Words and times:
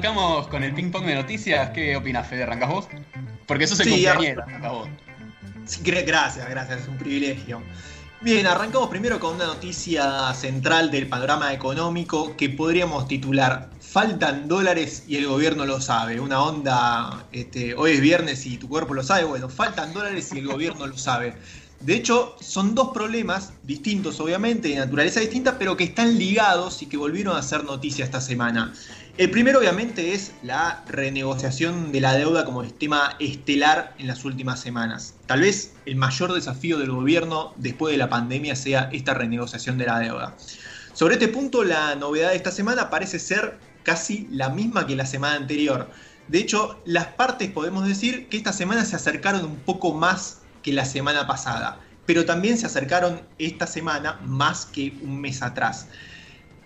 Arrancamos 0.00 0.46
con 0.46 0.62
el 0.62 0.72
ping 0.74 0.92
pong 0.92 1.06
de 1.06 1.16
noticias. 1.16 1.70
¿Qué 1.70 1.96
opinas, 1.96 2.28
Fede? 2.28 2.44
¿Arrancas 2.44 2.68
vos? 2.68 2.88
Porque 3.46 3.64
eso 3.64 3.74
se 3.74 3.82
sí, 3.82 4.04
compañero, 4.04 4.44
vos. 4.60 4.88
gracias, 5.82 6.48
gracias, 6.48 6.82
es 6.82 6.86
un 6.86 6.96
privilegio. 6.98 7.60
Bien, 8.20 8.46
arrancamos 8.46 8.90
primero 8.90 9.18
con 9.18 9.34
una 9.34 9.46
noticia 9.46 10.32
central 10.34 10.92
del 10.92 11.08
panorama 11.08 11.52
económico 11.52 12.36
que 12.36 12.48
podríamos 12.48 13.08
titular 13.08 13.70
Faltan 13.80 14.46
dólares 14.46 15.02
y 15.08 15.16
el 15.16 15.26
gobierno 15.26 15.66
lo 15.66 15.80
sabe. 15.80 16.20
Una 16.20 16.44
onda, 16.44 17.26
este, 17.32 17.74
hoy 17.74 17.94
es 17.94 18.00
viernes 18.00 18.46
y 18.46 18.56
tu 18.56 18.68
cuerpo 18.68 18.94
lo 18.94 19.02
sabe. 19.02 19.24
Bueno, 19.24 19.48
faltan 19.48 19.92
dólares 19.92 20.30
y 20.32 20.38
el 20.38 20.46
gobierno 20.46 20.86
lo 20.86 20.96
sabe. 20.96 21.34
De 21.80 21.94
hecho, 21.94 22.36
son 22.40 22.74
dos 22.74 22.90
problemas 22.92 23.52
distintos, 23.62 24.18
obviamente, 24.20 24.68
de 24.68 24.76
naturaleza 24.76 25.20
distinta, 25.20 25.58
pero 25.58 25.76
que 25.76 25.84
están 25.84 26.18
ligados 26.18 26.82
y 26.82 26.86
que 26.86 26.96
volvieron 26.96 27.36
a 27.36 27.42
ser 27.42 27.64
noticia 27.64 28.04
esta 28.04 28.20
semana. 28.20 28.74
El 29.18 29.32
primero, 29.32 29.58
obviamente, 29.58 30.14
es 30.14 30.30
la 30.44 30.84
renegociación 30.86 31.90
de 31.90 32.00
la 32.00 32.14
deuda 32.14 32.44
como 32.44 32.62
tema 32.62 33.16
estelar 33.18 33.92
en 33.98 34.06
las 34.06 34.24
últimas 34.24 34.60
semanas. 34.60 35.16
Tal 35.26 35.40
vez 35.40 35.74
el 35.86 35.96
mayor 35.96 36.32
desafío 36.32 36.78
del 36.78 36.92
gobierno 36.92 37.52
después 37.56 37.90
de 37.90 37.98
la 37.98 38.08
pandemia 38.08 38.54
sea 38.54 38.88
esta 38.92 39.14
renegociación 39.14 39.76
de 39.76 39.86
la 39.86 39.98
deuda. 39.98 40.36
Sobre 40.92 41.14
este 41.14 41.26
punto, 41.26 41.64
la 41.64 41.96
novedad 41.96 42.30
de 42.30 42.36
esta 42.36 42.52
semana 42.52 42.90
parece 42.90 43.18
ser 43.18 43.58
casi 43.82 44.28
la 44.30 44.50
misma 44.50 44.86
que 44.86 44.94
la 44.94 45.04
semana 45.04 45.34
anterior. 45.34 45.90
De 46.28 46.38
hecho, 46.38 46.80
las 46.84 47.06
partes 47.06 47.50
podemos 47.50 47.88
decir 47.88 48.28
que 48.28 48.36
esta 48.36 48.52
semana 48.52 48.84
se 48.84 48.94
acercaron 48.94 49.44
un 49.44 49.56
poco 49.56 49.94
más 49.94 50.42
que 50.62 50.72
la 50.72 50.84
semana 50.84 51.26
pasada, 51.26 51.80
pero 52.06 52.24
también 52.24 52.56
se 52.56 52.66
acercaron 52.66 53.22
esta 53.40 53.66
semana 53.66 54.20
más 54.24 54.64
que 54.64 54.96
un 55.02 55.20
mes 55.20 55.42
atrás. 55.42 55.88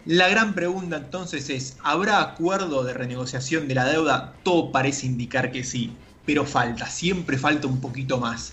La 0.05 0.29
gran 0.29 0.55
pregunta 0.55 0.97
entonces 0.97 1.48
es, 1.48 1.77
¿habrá 1.84 2.20
acuerdo 2.20 2.83
de 2.83 2.92
renegociación 2.92 3.69
de 3.69 3.77
la 3.77 3.84
deuda? 3.84 4.33
Todo 4.42 4.73
parece 4.73 5.06
indicar 5.06 5.52
que 5.52 5.62
sí, 5.62 5.92
pero 6.27 6.45
falta, 6.45 6.88
siempre 6.88 7.39
falta 7.39 7.69
un 7.69 7.81
poquito 7.81 8.19
más. 8.19 8.53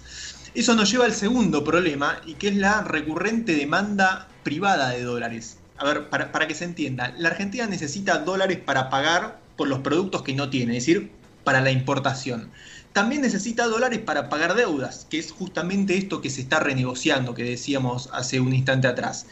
Eso 0.54 0.76
nos 0.76 0.92
lleva 0.92 1.06
al 1.06 1.14
segundo 1.14 1.64
problema 1.64 2.22
y 2.28 2.36
que 2.36 2.50
es 2.50 2.56
la 2.56 2.82
recurrente 2.82 3.56
demanda 3.56 4.28
privada 4.44 4.92
de 4.92 5.02
dólares. 5.02 5.58
A 5.78 5.86
ver, 5.86 6.10
para, 6.10 6.32
para 6.32 6.48
que 6.48 6.54
se 6.54 6.66
entienda, 6.66 7.16
la 7.18 7.30
Argentina 7.30 7.66
necesita 7.66 8.20
dólares 8.20 8.60
para 8.64 8.92
pagar 8.92 9.40
por 9.58 9.68
los 9.68 9.80
productos 9.80 10.22
que 10.22 10.36
no 10.36 10.52
tiene, 10.52 10.78
es 10.78 10.86
decir, 10.86 11.12
para 11.44 11.62
la 11.62 11.72
importación 11.72 12.52
también 12.94 13.22
necesita 13.22 13.68
dólares 13.68 14.00
para 14.00 14.30
pagar 14.30 14.56
deudas, 14.56 15.06
que 15.10 15.20
es 15.20 15.32
justamente 15.32 15.96
esto 15.96 16.22
que 16.22 16.30
se 16.30 16.42
está 16.42 16.60
renegociando, 16.60 17.36
que 17.36 17.44
decíamos 17.44 18.10
hace 18.12 18.40
un 18.40 18.54
instante 18.54 18.88
atrás. 18.88 19.28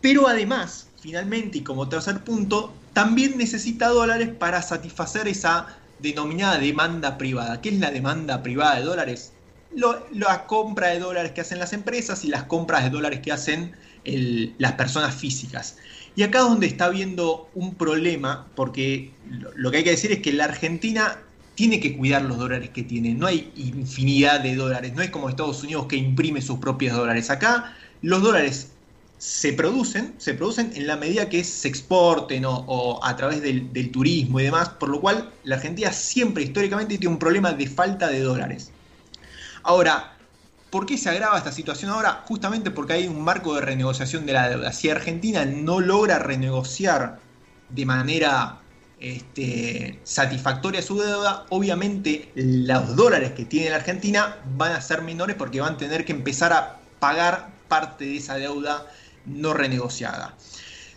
Pero 0.00 0.26
además, 0.26 0.87
finalmente 1.00 1.58
y 1.58 1.62
como 1.62 1.88
tercer 1.88 2.22
punto, 2.24 2.72
también 2.92 3.38
necesita 3.38 3.88
dólares 3.88 4.30
para 4.38 4.62
satisfacer 4.62 5.28
esa 5.28 5.78
denominada 6.00 6.58
demanda 6.58 7.18
privada. 7.18 7.60
¿Qué 7.60 7.70
es 7.70 7.78
la 7.78 7.90
demanda 7.90 8.42
privada 8.42 8.76
de 8.76 8.82
dólares? 8.82 9.32
la 10.12 10.46
compra 10.46 10.88
de 10.88 10.98
dólares 10.98 11.32
que 11.32 11.42
hacen 11.42 11.58
las 11.58 11.74
empresas 11.74 12.24
y 12.24 12.28
las 12.28 12.44
compras 12.44 12.84
de 12.84 12.90
dólares 12.90 13.20
que 13.20 13.32
hacen 13.32 13.72
las 14.04 14.72
personas 14.72 15.14
físicas. 15.14 15.76
Y 16.16 16.22
acá 16.22 16.38
es 16.38 16.44
donde 16.44 16.66
está 16.66 16.86
habiendo 16.86 17.48
un 17.54 17.74
problema, 17.74 18.46
porque 18.54 19.12
lo 19.54 19.70
que 19.70 19.78
hay 19.78 19.84
que 19.84 19.90
decir 19.90 20.10
es 20.10 20.20
que 20.20 20.32
la 20.32 20.44
Argentina 20.44 21.18
tiene 21.54 21.80
que 21.80 21.96
cuidar 21.96 22.22
los 22.22 22.38
dólares 22.38 22.70
que 22.70 22.82
tiene. 22.82 23.14
No 23.14 23.26
hay 23.26 23.52
infinidad 23.56 24.40
de 24.40 24.56
dólares. 24.56 24.94
No 24.94 25.02
es 25.02 25.10
como 25.10 25.28
Estados 25.28 25.62
Unidos 25.62 25.86
que 25.86 25.96
imprime 25.96 26.40
sus 26.40 26.58
propios 26.58 26.96
dólares. 26.96 27.30
Acá 27.30 27.76
los 28.00 28.22
dólares 28.22 28.72
se 29.18 29.52
producen, 29.52 30.14
se 30.18 30.34
producen 30.34 30.72
en 30.76 30.86
la 30.86 30.96
medida 30.96 31.28
que 31.28 31.42
se 31.42 31.66
exporten 31.66 32.44
o, 32.46 33.00
a 33.02 33.16
través 33.16 33.42
del, 33.42 33.90
turismo 33.90 34.38
y 34.38 34.44
demás, 34.44 34.68
por 34.70 34.88
lo 34.88 35.00
cual 35.00 35.30
la 35.42 35.56
Argentina 35.56 35.92
siempre 35.92 36.44
históricamente 36.44 36.98
tiene 36.98 37.12
un 37.12 37.18
problema 37.18 37.52
de 37.52 37.66
falta 37.66 38.08
de 38.08 38.20
dólares. 38.20 38.70
Ahora, 39.64 40.16
¿por 40.70 40.86
qué 40.86 40.96
se 40.96 41.10
agrava 41.10 41.36
esta 41.36 41.50
situación 41.50 41.90
ahora? 41.90 42.22
Justamente 42.26 42.70
porque 42.70 42.92
hay 42.92 43.08
un 43.08 43.20
marco 43.22 43.56
de 43.56 43.60
renegociación 43.62 44.24
de 44.24 44.32
la 44.32 44.48
deuda. 44.48 44.72
Si 44.72 44.88
Argentina 44.88 45.44
no 45.44 45.80
logra 45.80 46.20
renegociar 46.20 47.18
de 47.70 47.84
manera 47.84 48.60
este, 49.00 49.98
satisfactoria 50.04 50.80
su 50.80 51.00
deuda, 51.00 51.44
obviamente 51.48 52.30
los 52.36 52.94
dólares 52.94 53.32
que 53.32 53.44
tiene 53.44 53.70
la 53.70 53.76
Argentina 53.76 54.36
van 54.56 54.72
a 54.72 54.80
ser 54.80 55.02
menores 55.02 55.34
porque 55.34 55.60
van 55.60 55.74
a 55.74 55.76
tener 55.76 56.04
que 56.04 56.12
empezar 56.12 56.52
a 56.52 56.78
pagar 57.00 57.50
parte 57.68 58.04
de 58.04 58.16
esa 58.16 58.36
deuda 58.36 58.86
no 59.26 59.54
renegociada. 59.54 60.36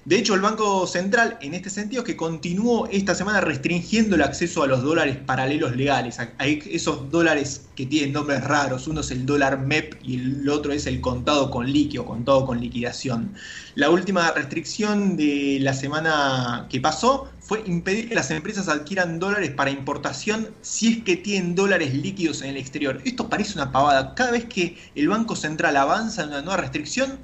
De 0.03 0.17
hecho, 0.17 0.33
el 0.33 0.41
Banco 0.41 0.87
Central, 0.87 1.37
en 1.41 1.53
este 1.53 1.69
sentido, 1.69 2.03
que 2.03 2.15
continuó 2.15 2.87
esta 2.91 3.13
semana 3.13 3.39
restringiendo 3.39 4.15
el 4.15 4.23
acceso 4.23 4.63
a 4.63 4.67
los 4.67 4.81
dólares 4.81 5.17
paralelos 5.23 5.75
legales, 5.75 6.17
Hay 6.39 6.63
esos 6.71 7.11
dólares 7.11 7.67
que 7.75 7.85
tienen 7.85 8.11
nombres 8.11 8.43
raros, 8.43 8.87
uno 8.87 9.01
es 9.01 9.11
el 9.11 9.27
dólar 9.27 9.59
MEP 9.59 9.99
y 10.03 10.15
el 10.15 10.49
otro 10.49 10.71
es 10.71 10.87
el 10.87 11.01
contado 11.01 11.51
con 11.51 11.71
líquido, 11.71 12.05
contado 12.05 12.47
con 12.47 12.59
liquidación. 12.59 13.35
La 13.75 13.91
última 13.91 14.31
restricción 14.31 15.17
de 15.17 15.59
la 15.61 15.73
semana 15.73 16.65
que 16.67 16.81
pasó 16.81 17.29
fue 17.39 17.61
impedir 17.67 18.09
que 18.09 18.15
las 18.15 18.31
empresas 18.31 18.69
adquieran 18.69 19.19
dólares 19.19 19.51
para 19.51 19.69
importación 19.69 20.49
si 20.61 20.93
es 20.93 21.03
que 21.03 21.15
tienen 21.15 21.53
dólares 21.53 21.93
líquidos 21.93 22.41
en 22.41 22.49
el 22.49 22.57
exterior. 22.57 22.99
Esto 23.05 23.29
parece 23.29 23.53
una 23.53 23.71
pavada. 23.71 24.15
Cada 24.15 24.31
vez 24.31 24.45
que 24.45 24.77
el 24.95 25.09
Banco 25.09 25.35
Central 25.35 25.77
avanza 25.77 26.23
en 26.23 26.29
una 26.29 26.41
nueva 26.41 26.57
restricción, 26.57 27.19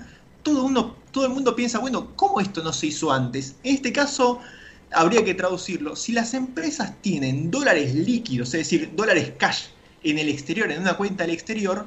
todo, 0.48 0.64
uno, 0.64 0.96
todo 1.12 1.26
el 1.26 1.34
mundo 1.34 1.56
piensa, 1.56 1.80
bueno, 1.80 2.16
¿cómo 2.16 2.40
esto 2.40 2.64
no 2.64 2.72
se 2.72 2.88
hizo 2.88 3.12
antes? 3.12 3.56
En 3.64 3.76
este 3.76 3.92
caso, 3.92 4.40
habría 4.92 5.24
que 5.26 5.34
traducirlo. 5.34 5.96
Si 5.96 6.14
las 6.14 6.34
empresas 6.34 6.94
tienen 7.02 7.52
dólares 7.52 7.94
líquidos, 7.94 8.50
es 8.50 8.62
decir, 8.62 8.92
dólares 8.96 9.34
cash 9.38 9.66
en 10.04 10.20
el 10.20 10.30
exterior, 10.30 10.72
en 10.72 10.82
una 10.82 10.96
cuenta 10.96 11.26
del 11.26 11.34
exterior, 11.34 11.86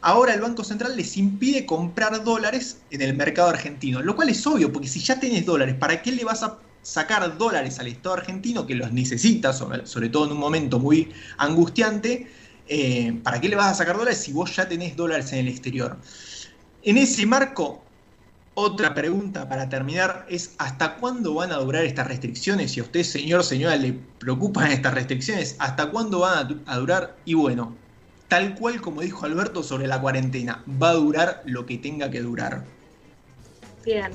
ahora 0.00 0.34
el 0.34 0.40
Banco 0.40 0.64
Central 0.64 0.96
les 0.96 1.16
impide 1.16 1.66
comprar 1.66 2.24
dólares 2.24 2.78
en 2.90 3.02
el 3.02 3.14
mercado 3.14 3.48
argentino. 3.48 4.02
Lo 4.02 4.16
cual 4.16 4.28
es 4.28 4.44
obvio, 4.44 4.72
porque 4.72 4.88
si 4.88 5.00
ya 5.00 5.20
tenés 5.20 5.46
dólares, 5.46 5.76
¿para 5.78 6.02
qué 6.02 6.10
le 6.10 6.24
vas 6.24 6.42
a 6.42 6.58
sacar 6.82 7.38
dólares 7.38 7.78
al 7.78 7.86
Estado 7.86 8.16
argentino 8.16 8.66
que 8.66 8.74
los 8.74 8.92
necesita, 8.92 9.52
sobre, 9.52 10.08
todo 10.08 10.26
en 10.26 10.32
un 10.32 10.38
momento 10.38 10.80
muy 10.80 11.12
angustiante? 11.38 12.28
Eh, 12.66 13.20
¿Para 13.22 13.40
qué 13.40 13.48
le 13.48 13.54
vas 13.54 13.70
a 13.70 13.74
sacar 13.74 13.96
dólares 13.96 14.18
si 14.18 14.32
vos 14.32 14.54
ya 14.56 14.68
tenés 14.68 14.96
dólares 14.96 15.32
en 15.32 15.40
el 15.40 15.48
exterior? 15.48 15.96
En 16.82 16.96
ese 16.96 17.26
marco, 17.26 17.82
otra 18.60 18.94
pregunta 18.94 19.48
para 19.48 19.68
terminar 19.68 20.26
es 20.28 20.54
¿hasta 20.58 20.96
cuándo 20.96 21.34
van 21.34 21.52
a 21.52 21.56
durar 21.56 21.84
estas 21.84 22.06
restricciones? 22.06 22.72
Si 22.72 22.80
a 22.80 22.82
usted, 22.82 23.02
señor, 23.02 23.44
señora, 23.44 23.76
le 23.76 23.94
preocupan 24.18 24.70
estas 24.72 24.94
restricciones, 24.94 25.56
¿hasta 25.58 25.90
cuándo 25.90 26.20
van 26.20 26.62
a 26.66 26.76
durar? 26.78 27.16
Y 27.24 27.34
bueno, 27.34 27.76
tal 28.28 28.54
cual 28.54 28.80
como 28.80 29.00
dijo 29.00 29.26
Alberto 29.26 29.62
sobre 29.62 29.86
la 29.86 30.00
cuarentena, 30.00 30.64
va 30.80 30.90
a 30.90 30.94
durar 30.94 31.42
lo 31.44 31.66
que 31.66 31.78
tenga 31.78 32.10
que 32.10 32.20
durar. 32.20 32.64
Bien. 33.84 34.12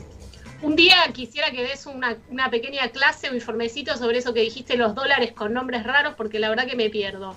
Un 0.61 0.75
día 0.75 0.95
quisiera 1.13 1.51
que 1.51 1.63
des 1.63 1.85
una, 1.85 2.17
pequeña 2.49 2.87
clase 2.89 3.29
o 3.29 3.35
informecito 3.35 3.97
sobre 3.97 4.19
eso 4.19 4.33
que 4.33 4.41
dijiste, 4.41 4.77
los 4.77 4.95
dólares 4.95 5.33
con 5.33 5.53
nombres 5.53 5.83
raros, 5.83 6.15
porque 6.15 6.39
la 6.39 6.49
verdad 6.49 6.65
que 6.65 6.75
me 6.75 6.89
pierdo. 6.89 7.35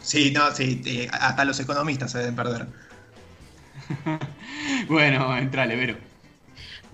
Sí, 0.00 0.30
no, 0.30 0.50
sí, 0.52 1.08
hasta 1.12 1.44
los 1.44 1.60
economistas 1.60 2.12
se 2.12 2.18
deben 2.18 2.34
perder. 2.34 2.66
bueno, 4.88 5.36
entrale, 5.36 5.76
Vero. 5.76 5.96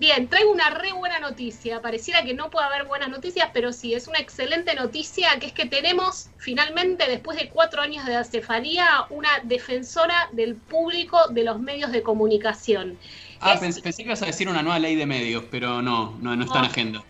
Bien, 0.01 0.27
traigo 0.27 0.51
una 0.51 0.71
re 0.71 0.93
buena 0.93 1.19
noticia. 1.19 1.79
Pareciera 1.79 2.23
que 2.23 2.33
no 2.33 2.49
puede 2.49 2.65
haber 2.65 2.85
buenas 2.85 3.09
noticias, 3.09 3.51
pero 3.53 3.71
sí, 3.71 3.93
es 3.93 4.07
una 4.07 4.17
excelente 4.17 4.73
noticia, 4.73 5.37
que 5.39 5.45
es 5.45 5.53
que 5.53 5.67
tenemos 5.67 6.31
finalmente, 6.37 7.07
después 7.07 7.37
de 7.37 7.49
cuatro 7.49 7.83
años 7.83 8.03
de 8.07 8.15
acefalía, 8.15 9.05
una 9.11 9.29
defensora 9.43 10.27
del 10.31 10.55
público 10.55 11.27
de 11.27 11.43
los 11.43 11.59
medios 11.59 11.91
de 11.91 12.01
comunicación. 12.01 12.97
Ah, 13.41 13.57
pensé, 13.59 13.83
que 13.83 14.01
ibas 14.01 14.23
a 14.23 14.25
decir 14.25 14.49
una 14.49 14.63
nueva 14.63 14.79
ley 14.79 14.95
de 14.95 15.05
medios, 15.05 15.43
pero 15.51 15.83
no, 15.83 16.17
no, 16.19 16.35
no 16.35 16.45
está 16.45 16.57
en 16.57 16.65
agenda. 16.65 17.03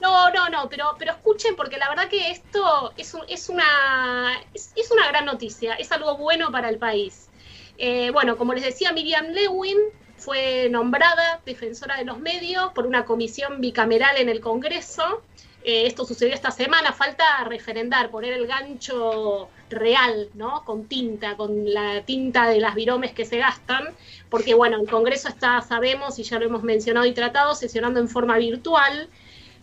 No, 0.00 0.32
no, 0.32 0.48
no, 0.48 0.68
pero, 0.68 0.96
pero 0.98 1.12
escuchen, 1.12 1.54
porque 1.54 1.76
la 1.76 1.88
verdad 1.88 2.08
que 2.08 2.32
esto 2.32 2.92
es, 2.96 3.14
es, 3.28 3.48
una, 3.50 4.32
es 4.52 4.90
una 4.90 5.06
gran 5.06 5.26
noticia, 5.26 5.74
es 5.74 5.92
algo 5.92 6.16
bueno 6.16 6.50
para 6.50 6.68
el 6.70 6.78
país. 6.78 7.28
Eh, 7.78 8.10
bueno, 8.10 8.36
como 8.36 8.54
les 8.54 8.64
decía, 8.64 8.92
Miriam 8.92 9.26
Lewin 9.28 9.78
fue 10.16 10.68
nombrada 10.70 11.40
defensora 11.44 11.96
de 11.96 12.04
los 12.04 12.20
medios 12.20 12.72
por 12.72 12.86
una 12.86 13.04
comisión 13.04 13.60
bicameral 13.60 14.16
en 14.18 14.28
el 14.28 14.40
Congreso. 14.40 15.22
Eh, 15.64 15.86
esto 15.86 16.04
sucedió 16.04 16.34
esta 16.34 16.50
semana, 16.50 16.92
falta 16.92 17.24
referendar, 17.44 18.10
poner 18.10 18.32
el 18.32 18.46
gancho 18.46 19.48
real, 19.70 20.28
¿no? 20.34 20.64
Con 20.64 20.86
tinta, 20.86 21.36
con 21.36 21.72
la 21.72 22.02
tinta 22.02 22.48
de 22.48 22.60
las 22.60 22.74
viromes 22.74 23.12
que 23.12 23.24
se 23.24 23.38
gastan, 23.38 23.88
porque 24.28 24.54
bueno, 24.54 24.80
el 24.80 24.88
Congreso 24.88 25.28
está, 25.28 25.60
sabemos, 25.62 26.18
y 26.18 26.24
ya 26.24 26.38
lo 26.38 26.46
hemos 26.46 26.62
mencionado 26.62 27.06
y 27.06 27.12
tratado, 27.12 27.54
sesionando 27.54 28.00
en 28.00 28.08
forma 28.08 28.38
virtual. 28.38 29.08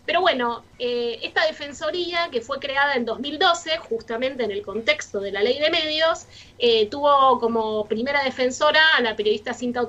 Pero 0.09 0.21
bueno, 0.21 0.63
eh, 0.79 1.19
esta 1.21 1.45
defensoría 1.45 2.29
que 2.31 2.41
fue 2.41 2.57
creada 2.57 2.95
en 2.95 3.05
2012, 3.05 3.77
justamente 3.77 4.43
en 4.43 4.49
el 4.49 4.63
contexto 4.63 5.19
de 5.19 5.31
la 5.31 5.43
ley 5.43 5.59
de 5.59 5.69
medios, 5.69 6.25
eh, 6.57 6.87
tuvo 6.87 7.39
como 7.39 7.85
primera 7.85 8.23
defensora 8.23 8.81
a 8.97 9.01
la 9.01 9.15
periodista 9.15 9.53
Cintia 9.53 9.83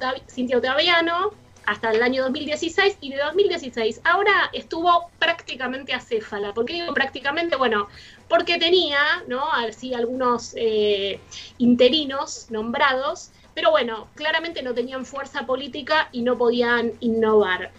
Otaviano, 0.59 1.33
hasta 1.65 1.91
el 1.93 2.03
año 2.03 2.25
2016 2.25 2.99
y 3.01 3.13
de 3.13 3.17
2016 3.17 4.03
ahora 4.05 4.51
estuvo 4.53 5.09
prácticamente 5.19 5.95
acéfala. 5.95 6.53
¿Por 6.53 6.67
qué 6.67 6.75
digo 6.75 6.93
prácticamente? 6.93 7.57
Bueno, 7.57 7.89
porque 8.29 8.59
tenía, 8.59 9.01
¿no? 9.27 9.51
Así 9.51 9.95
algunos 9.95 10.53
eh, 10.55 11.19
interinos 11.57 12.49
nombrados, 12.51 13.31
pero 13.55 13.71
bueno, 13.71 14.09
claramente 14.17 14.63
no 14.63 14.75
tenían 14.75 15.07
fuerza 15.07 15.47
política 15.47 16.11
y 16.13 16.21
no 16.21 16.37
podían 16.37 16.93
innovar. 17.01 17.71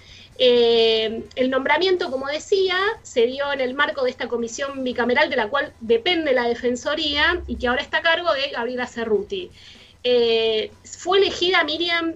Eh, 0.44 1.24
el 1.36 1.52
nombramiento, 1.52 2.10
como 2.10 2.26
decía, 2.26 2.76
se 3.04 3.28
dio 3.28 3.54
en 3.54 3.62
el 3.62 3.76
marco 3.76 4.04
de 4.04 4.10
esta 4.10 4.28
comisión 4.28 4.84
bicameral 4.84 5.30
de 5.30 5.36
la 5.36 5.50
cual 5.50 5.72
depende 5.82 6.34
la 6.34 6.48
Defensoría 6.48 7.44
y 7.46 7.58
que 7.58 7.68
ahora 7.68 7.84
está 7.84 7.98
a 7.98 8.02
cargo 8.02 8.34
de 8.34 8.50
Gabriela 8.50 8.88
Cerruti. 8.88 9.52
Eh, 10.04 10.72
fue 10.84 11.20
elegida 11.20 11.64
Miriam 11.64 12.16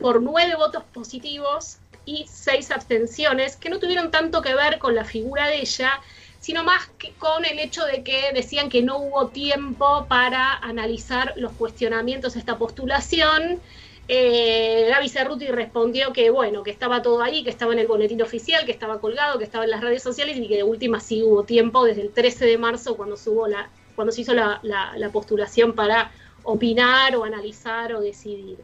por 0.00 0.22
nueve 0.22 0.54
votos 0.56 0.84
positivos 0.84 1.76
y 2.06 2.24
seis 2.26 2.70
abstenciones, 2.70 3.56
que 3.56 3.68
no 3.68 3.78
tuvieron 3.78 4.10
tanto 4.10 4.40
que 4.40 4.54
ver 4.54 4.78
con 4.78 4.94
la 4.94 5.04
figura 5.04 5.46
de 5.46 5.60
ella, 5.60 6.00
sino 6.40 6.64
más 6.64 6.86
que 6.96 7.12
con 7.18 7.44
el 7.44 7.58
hecho 7.58 7.84
de 7.84 8.02
que 8.02 8.32
decían 8.32 8.70
que 8.70 8.80
no 8.80 8.96
hubo 8.96 9.28
tiempo 9.28 10.06
para 10.08 10.54
analizar 10.60 11.34
los 11.36 11.52
cuestionamientos 11.52 12.32
de 12.32 12.40
esta 12.40 12.56
postulación. 12.56 13.60
Eh, 14.06 14.86
Gaby 14.90 15.08
Cerruti 15.08 15.46
respondió 15.46 16.12
que 16.12 16.30
bueno, 16.30 16.62
que 16.62 16.70
estaba 16.70 17.00
todo 17.00 17.22
ahí, 17.22 17.42
que 17.42 17.50
estaba 17.50 17.72
en 17.72 17.78
el 17.78 17.86
boletín 17.86 18.20
oficial, 18.22 18.66
que 18.66 18.72
estaba 18.72 19.00
colgado, 19.00 19.38
que 19.38 19.44
estaba 19.44 19.64
en 19.64 19.70
las 19.70 19.80
redes 19.80 20.02
sociales 20.02 20.36
y 20.36 20.46
que 20.46 20.56
de 20.56 20.62
última 20.62 21.00
sí 21.00 21.22
hubo 21.22 21.44
tiempo 21.44 21.84
desde 21.84 22.02
el 22.02 22.10
13 22.10 22.44
de 22.46 22.58
marzo 22.58 22.96
cuando, 22.96 23.16
la, 23.48 23.70
cuando 23.94 24.12
se 24.12 24.20
hizo 24.20 24.34
la 24.34 25.10
postulación 25.12 25.72
para 25.72 26.12
opinar 26.42 27.16
o 27.16 27.24
analizar 27.24 27.94
o 27.94 28.00
decidir 28.00 28.58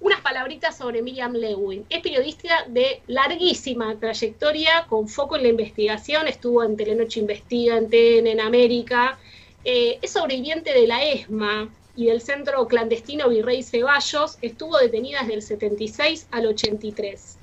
unas 0.00 0.20
palabritas 0.20 0.76
sobre 0.76 1.02
Miriam 1.02 1.32
Lewin. 1.32 1.86
Es 1.88 2.02
periodista 2.02 2.64
de 2.68 3.02
larguísima 3.06 3.98
trayectoria, 3.98 4.86
con 4.88 5.08
foco 5.08 5.36
en 5.36 5.42
la 5.42 5.48
investigación, 5.48 6.28
estuvo 6.28 6.62
en 6.62 6.76
Telenoche 6.76 7.20
Investiga, 7.20 7.78
en 7.78 7.88
TN, 7.88 8.26
en 8.26 8.40
América. 8.40 9.18
Eh, 9.64 9.98
es 10.02 10.12
sobreviviente 10.12 10.72
de 10.72 10.86
la 10.86 11.02
ESMA 11.02 11.68
y 11.96 12.06
del 12.06 12.20
centro 12.20 12.66
clandestino 12.68 13.28
Virrey 13.28 13.62
Ceballos, 13.62 14.38
estuvo 14.42 14.76
detenida 14.78 15.20
desde 15.20 15.34
el 15.34 15.42
76 15.42 16.28
al 16.30 16.46
83. 16.46 17.38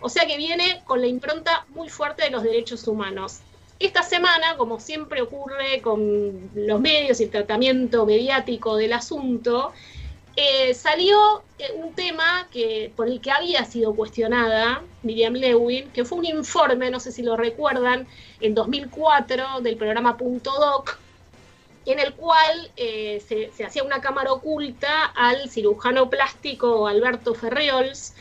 O 0.00 0.08
sea 0.08 0.26
que 0.26 0.38
viene 0.38 0.82
con 0.86 1.00
la 1.00 1.06
impronta 1.06 1.66
muy 1.68 1.90
fuerte 1.90 2.24
de 2.24 2.30
los 2.30 2.42
derechos 2.42 2.88
humanos. 2.88 3.40
Esta 3.78 4.02
semana, 4.02 4.56
como 4.56 4.80
siempre 4.80 5.22
ocurre 5.22 5.80
con 5.82 6.50
los 6.54 6.80
medios 6.80 7.20
y 7.20 7.24
el 7.24 7.30
tratamiento 7.30 8.06
mediático 8.06 8.76
del 8.76 8.94
asunto, 8.94 9.72
eh, 10.36 10.74
salió 10.74 11.42
eh, 11.58 11.72
un 11.74 11.92
tema 11.94 12.48
que, 12.50 12.92
por 12.96 13.08
el 13.08 13.20
que 13.20 13.30
había 13.30 13.64
sido 13.64 13.94
cuestionada 13.94 14.82
Miriam 15.02 15.34
Lewin, 15.34 15.90
que 15.90 16.04
fue 16.04 16.18
un 16.18 16.24
informe, 16.24 16.90
no 16.90 17.00
sé 17.00 17.12
si 17.12 17.22
lo 17.22 17.36
recuerdan, 17.36 18.06
en 18.40 18.54
2004 18.54 19.60
del 19.60 19.76
programa 19.76 20.16
Punto 20.16 20.52
Doc, 20.58 20.98
en 21.86 21.98
el 21.98 22.14
cual 22.14 22.70
eh, 22.76 23.22
se, 23.26 23.64
hacía 23.64 23.82
una 23.82 24.00
cámara 24.00 24.32
oculta 24.32 25.04
al 25.06 25.48
cirujano 25.50 26.10
plástico 26.10 26.86
Alberto 26.86 27.34
Ferriols, 27.34 28.14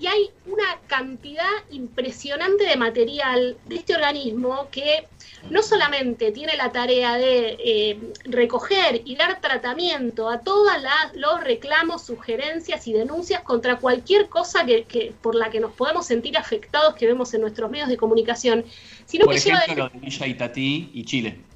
y 0.00 0.06
hay 0.06 0.30
una 0.46 0.78
cantidad 0.86 1.50
impresionante 1.70 2.64
de 2.64 2.76
material 2.76 3.58
de 3.66 3.76
este 3.76 3.94
organismo 3.94 4.68
que 4.70 5.04
no 5.50 5.62
solamente 5.62 6.32
tiene 6.32 6.56
la 6.56 6.72
tarea 6.72 7.18
de 7.18 7.58
eh, 7.62 7.98
recoger 8.24 9.02
y 9.04 9.16
dar 9.16 9.40
tratamiento 9.40 10.30
a 10.30 10.40
todos 10.40 10.68
los 11.14 11.44
reclamos, 11.44 12.06
sugerencias 12.06 12.88
y 12.88 12.94
denuncias 12.94 13.42
contra 13.42 13.76
cualquier 13.76 14.28
cosa 14.28 14.64
que, 14.64 15.12
por 15.20 15.34
la 15.34 15.50
que 15.50 15.60
nos 15.60 15.72
podemos 15.72 16.06
sentir 16.06 16.38
afectados 16.38 16.94
que 16.94 17.06
vemos 17.06 17.34
en 17.34 17.42
nuestros 17.42 17.70
medios 17.70 17.88
de 17.88 17.98
comunicación, 17.98 18.64
sino 19.04 19.26
por 19.26 19.36
ejemplo, 19.36 19.74
lo 19.76 19.88
de 19.90 19.98
Villa 19.98 20.26
Itatí 20.26 20.90
y 20.94 21.04
Chile. 21.04 21.49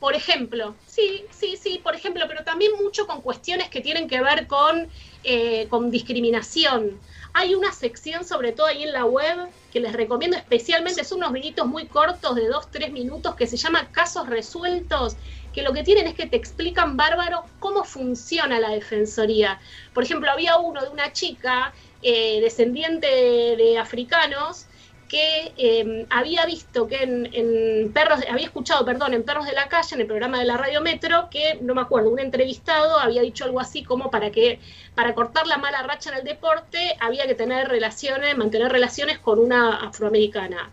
Por 0.00 0.14
ejemplo, 0.14 0.74
sí, 0.86 1.24
sí, 1.30 1.56
sí, 1.56 1.78
por 1.82 1.94
ejemplo, 1.94 2.24
pero 2.26 2.42
también 2.42 2.72
mucho 2.82 3.06
con 3.06 3.20
cuestiones 3.20 3.68
que 3.68 3.80
tienen 3.80 4.08
que 4.08 4.20
ver 4.20 4.46
con, 4.48 4.88
eh, 5.22 5.68
con 5.68 5.90
discriminación 5.90 6.98
hay 7.32 7.54
una 7.54 7.72
sección, 7.72 8.24
sobre 8.24 8.52
todo 8.52 8.66
ahí 8.66 8.82
en 8.82 8.92
la 8.92 9.04
web, 9.04 9.48
que 9.72 9.80
les 9.80 9.92
recomiendo 9.92 10.36
especialmente, 10.36 11.04
son 11.04 11.18
unos 11.18 11.32
videitos 11.32 11.66
muy 11.66 11.86
cortos 11.86 12.34
de 12.34 12.48
2-3 12.50 12.90
minutos 12.90 13.34
que 13.36 13.46
se 13.46 13.56
llama 13.56 13.88
Casos 13.92 14.28
Resueltos, 14.28 15.16
que 15.52 15.62
lo 15.62 15.72
que 15.72 15.84
tienen 15.84 16.06
es 16.06 16.14
que 16.14 16.26
te 16.26 16.36
explican 16.36 16.96
bárbaro 16.96 17.44
cómo 17.60 17.84
funciona 17.84 18.58
la 18.58 18.70
defensoría. 18.70 19.60
Por 19.94 20.04
ejemplo, 20.04 20.30
había 20.30 20.56
uno 20.58 20.82
de 20.82 20.88
una 20.88 21.12
chica 21.12 21.72
eh, 22.02 22.40
descendiente 22.40 23.06
de 23.06 23.78
africanos 23.78 24.66
que 25.10 25.52
em, 25.56 26.06
había 26.08 26.46
visto 26.46 26.86
que 26.86 27.02
en, 27.02 27.92
perros, 27.92 28.20
había 28.30 28.46
escuchado, 28.46 28.84
perdón, 28.84 29.12
en 29.12 29.24
Perros 29.24 29.44
de 29.44 29.52
la 29.54 29.66
Calle, 29.66 29.96
en 29.96 30.02
el 30.02 30.06
programa 30.06 30.38
de 30.38 30.44
la 30.44 30.56
Radio 30.56 30.80
Metro, 30.80 31.28
que, 31.28 31.58
no 31.60 31.74
me 31.74 31.80
acuerdo, 31.80 32.10
un 32.10 32.20
entrevistado 32.20 32.96
había 32.96 33.20
dicho 33.20 33.44
algo 33.44 33.58
así 33.58 33.82
como 33.82 34.08
para 34.08 34.30
que, 34.30 34.60
para 34.94 35.12
cortar 35.16 35.48
la 35.48 35.58
mala 35.58 35.82
racha 35.82 36.10
en 36.10 36.18
el 36.18 36.24
deporte, 36.24 36.96
había 37.00 37.26
que 37.26 37.34
tener 37.34 37.66
relaciones, 37.66 38.38
mantener 38.38 38.70
relaciones 38.70 39.18
con 39.18 39.40
una 39.40 39.78
afroamericana. 39.78 40.70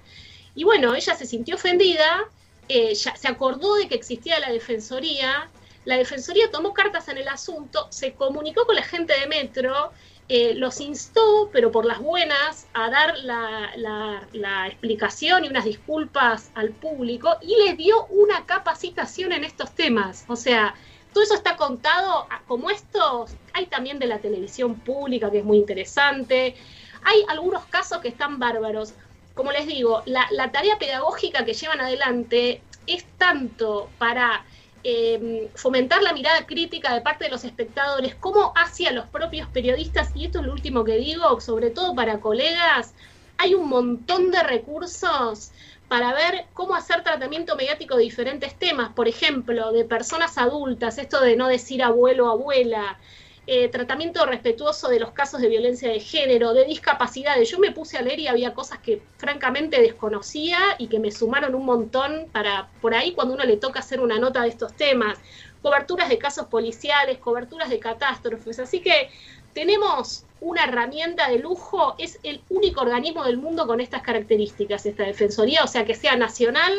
Y 0.53 0.65
bueno, 0.65 0.93
ella 0.93 1.15
se 1.15 1.25
sintió 1.25 1.55
ofendida, 1.55 2.25
eh, 2.69 2.93
se 2.93 3.27
acordó 3.27 3.73
de 3.77 3.87
que 3.87 3.95
existía 3.95 4.39
la 4.39 4.51
defensoría, 4.51 5.49
la 5.85 5.97
defensoría 5.97 6.51
tomó 6.51 6.75
cartas 6.75 7.07
en 7.07 7.17
el 7.17 7.27
asunto, 7.27 7.87
se 7.89 8.13
comunicó 8.13 8.67
con 8.67 8.75
la 8.75 8.83
gente 8.83 9.19
de 9.19 9.25
Metro, 9.25 9.91
eh, 10.29 10.55
los 10.55 10.81
instó, 10.81 11.49
pero 11.53 11.71
por 11.71 11.85
las 11.85 11.99
buenas, 11.99 12.67
a 12.73 12.89
dar 12.89 13.17
la, 13.19 14.67
explicación 14.67 15.45
y 15.45 15.47
unas 15.47 15.63
disculpas 15.63 16.51
al 16.53 16.71
público 16.71 17.37
y 17.41 17.55
les 17.63 17.77
dio 17.77 18.05
una 18.07 18.45
capacitación 18.45 19.31
en 19.31 19.45
estos 19.45 19.71
temas. 19.73 20.25
O 20.27 20.35
sea, 20.35 20.75
todo 21.13 21.23
eso 21.23 21.33
está 21.33 21.55
contado 21.55 22.27
como 22.45 22.69
esto. 22.69 23.25
Hay 23.53 23.67
también 23.67 23.99
de 23.99 24.07
la 24.07 24.19
televisión 24.19 24.75
pública 24.75 25.31
que 25.31 25.39
es 25.39 25.45
muy 25.45 25.57
interesante. 25.57 26.55
Hay 27.03 27.23
algunos 27.29 27.65
casos 27.65 27.99
que 27.99 28.09
están 28.09 28.37
bárbaros. 28.37 28.93
Como 29.33 29.53
les 29.53 29.65
digo, 29.65 30.03
la, 30.05 30.51
tarea 30.51 30.77
pedagógica 30.77 31.45
que 31.45 31.53
llevan 31.53 31.79
adelante 31.79 32.61
es 32.85 33.05
tanto 33.17 33.89
para 33.97 34.45
em, 34.89 35.49
fomentar 35.53 36.01
la 36.01 36.13
mirada 36.13 36.45
crítica 36.45 36.93
de 36.93 37.01
parte 37.01 37.25
de 37.25 37.29
los 37.29 37.43
espectadores 37.43 38.15
como 38.15 38.53
hacia 38.55 38.93
los 38.93 39.05
propios 39.07 39.49
periodistas, 39.49 40.11
y 40.15 40.25
esto 40.25 40.39
es 40.39 40.45
lo 40.45 40.53
último 40.53 40.85
que 40.85 40.95
digo, 40.95 41.41
sobre 41.41 41.71
todo 41.71 41.93
para 41.93 42.21
colegas, 42.21 42.93
hay 43.37 43.53
un 43.53 43.67
montón 43.67 44.31
de 44.31 44.41
recursos 44.43 45.51
para 45.89 46.13
ver 46.13 46.45
cómo 46.53 46.73
hacer 46.73 47.03
tratamiento 47.03 47.57
mediático 47.57 47.97
de 47.97 48.03
diferentes 48.03 48.55
temas, 48.55 48.93
por 48.93 49.09
ejemplo, 49.09 49.73
de 49.73 49.83
personas 49.83 50.37
adultas, 50.37 50.97
esto 50.97 51.19
de 51.21 51.35
no 51.35 51.49
decir 51.49 51.83
abuelo 51.83 52.29
abuela, 52.29 52.97
eh, 53.49 53.69
tratamiento 53.69 54.25
respetuoso 54.25 54.89
de 54.89 54.99
los 54.99 55.11
casos 55.11 55.39
de 55.39 55.47
violencia 55.47 55.89
de 55.89 56.01
género, 56.01 56.53
de 56.53 56.65
discapacidades. 56.65 57.49
Yo 57.49 57.59
me 57.59 57.71
puse 57.71 57.97
a 57.97 58.01
leer 58.01 58.19
y 58.19 58.27
había 58.27 58.53
cosas 58.53 58.79
que 58.79 59.01
francamente 59.15 59.81
desconocía 59.81 60.59
y 60.77 60.87
que 60.87 60.99
me 60.99 61.11
sumaron 61.11 61.55
un 61.55 61.63
montón 61.63 62.27
para 62.33 62.69
por 62.81 62.93
ahí 62.93 63.13
cuando 63.13 63.35
uno 63.35 63.45
le 63.45 63.55
toca 63.55 63.79
hacer 63.79 64.01
una 64.01 64.19
nota 64.19 64.41
de 64.41 64.49
estos 64.49 64.73
temas. 64.73 65.17
Coberturas 65.61 66.09
de 66.09 66.17
casos 66.17 66.47
policiales, 66.47 67.19
coberturas 67.19 67.69
de 67.69 67.79
catástrofes. 67.79 68.59
Así 68.59 68.81
que 68.81 69.09
tenemos 69.53 70.25
una 70.41 70.65
herramienta 70.65 71.29
de 71.29 71.39
lujo, 71.39 71.95
es 71.97 72.19
el 72.23 72.41
único 72.49 72.81
organismo 72.81 73.23
del 73.23 73.37
mundo 73.37 73.65
con 73.65 73.79
estas 73.79 74.01
características, 74.01 74.85
esta 74.85 75.03
Defensoría, 75.03 75.63
o 75.63 75.67
sea, 75.67 75.85
que 75.85 75.95
sea 75.95 76.17
nacional, 76.17 76.73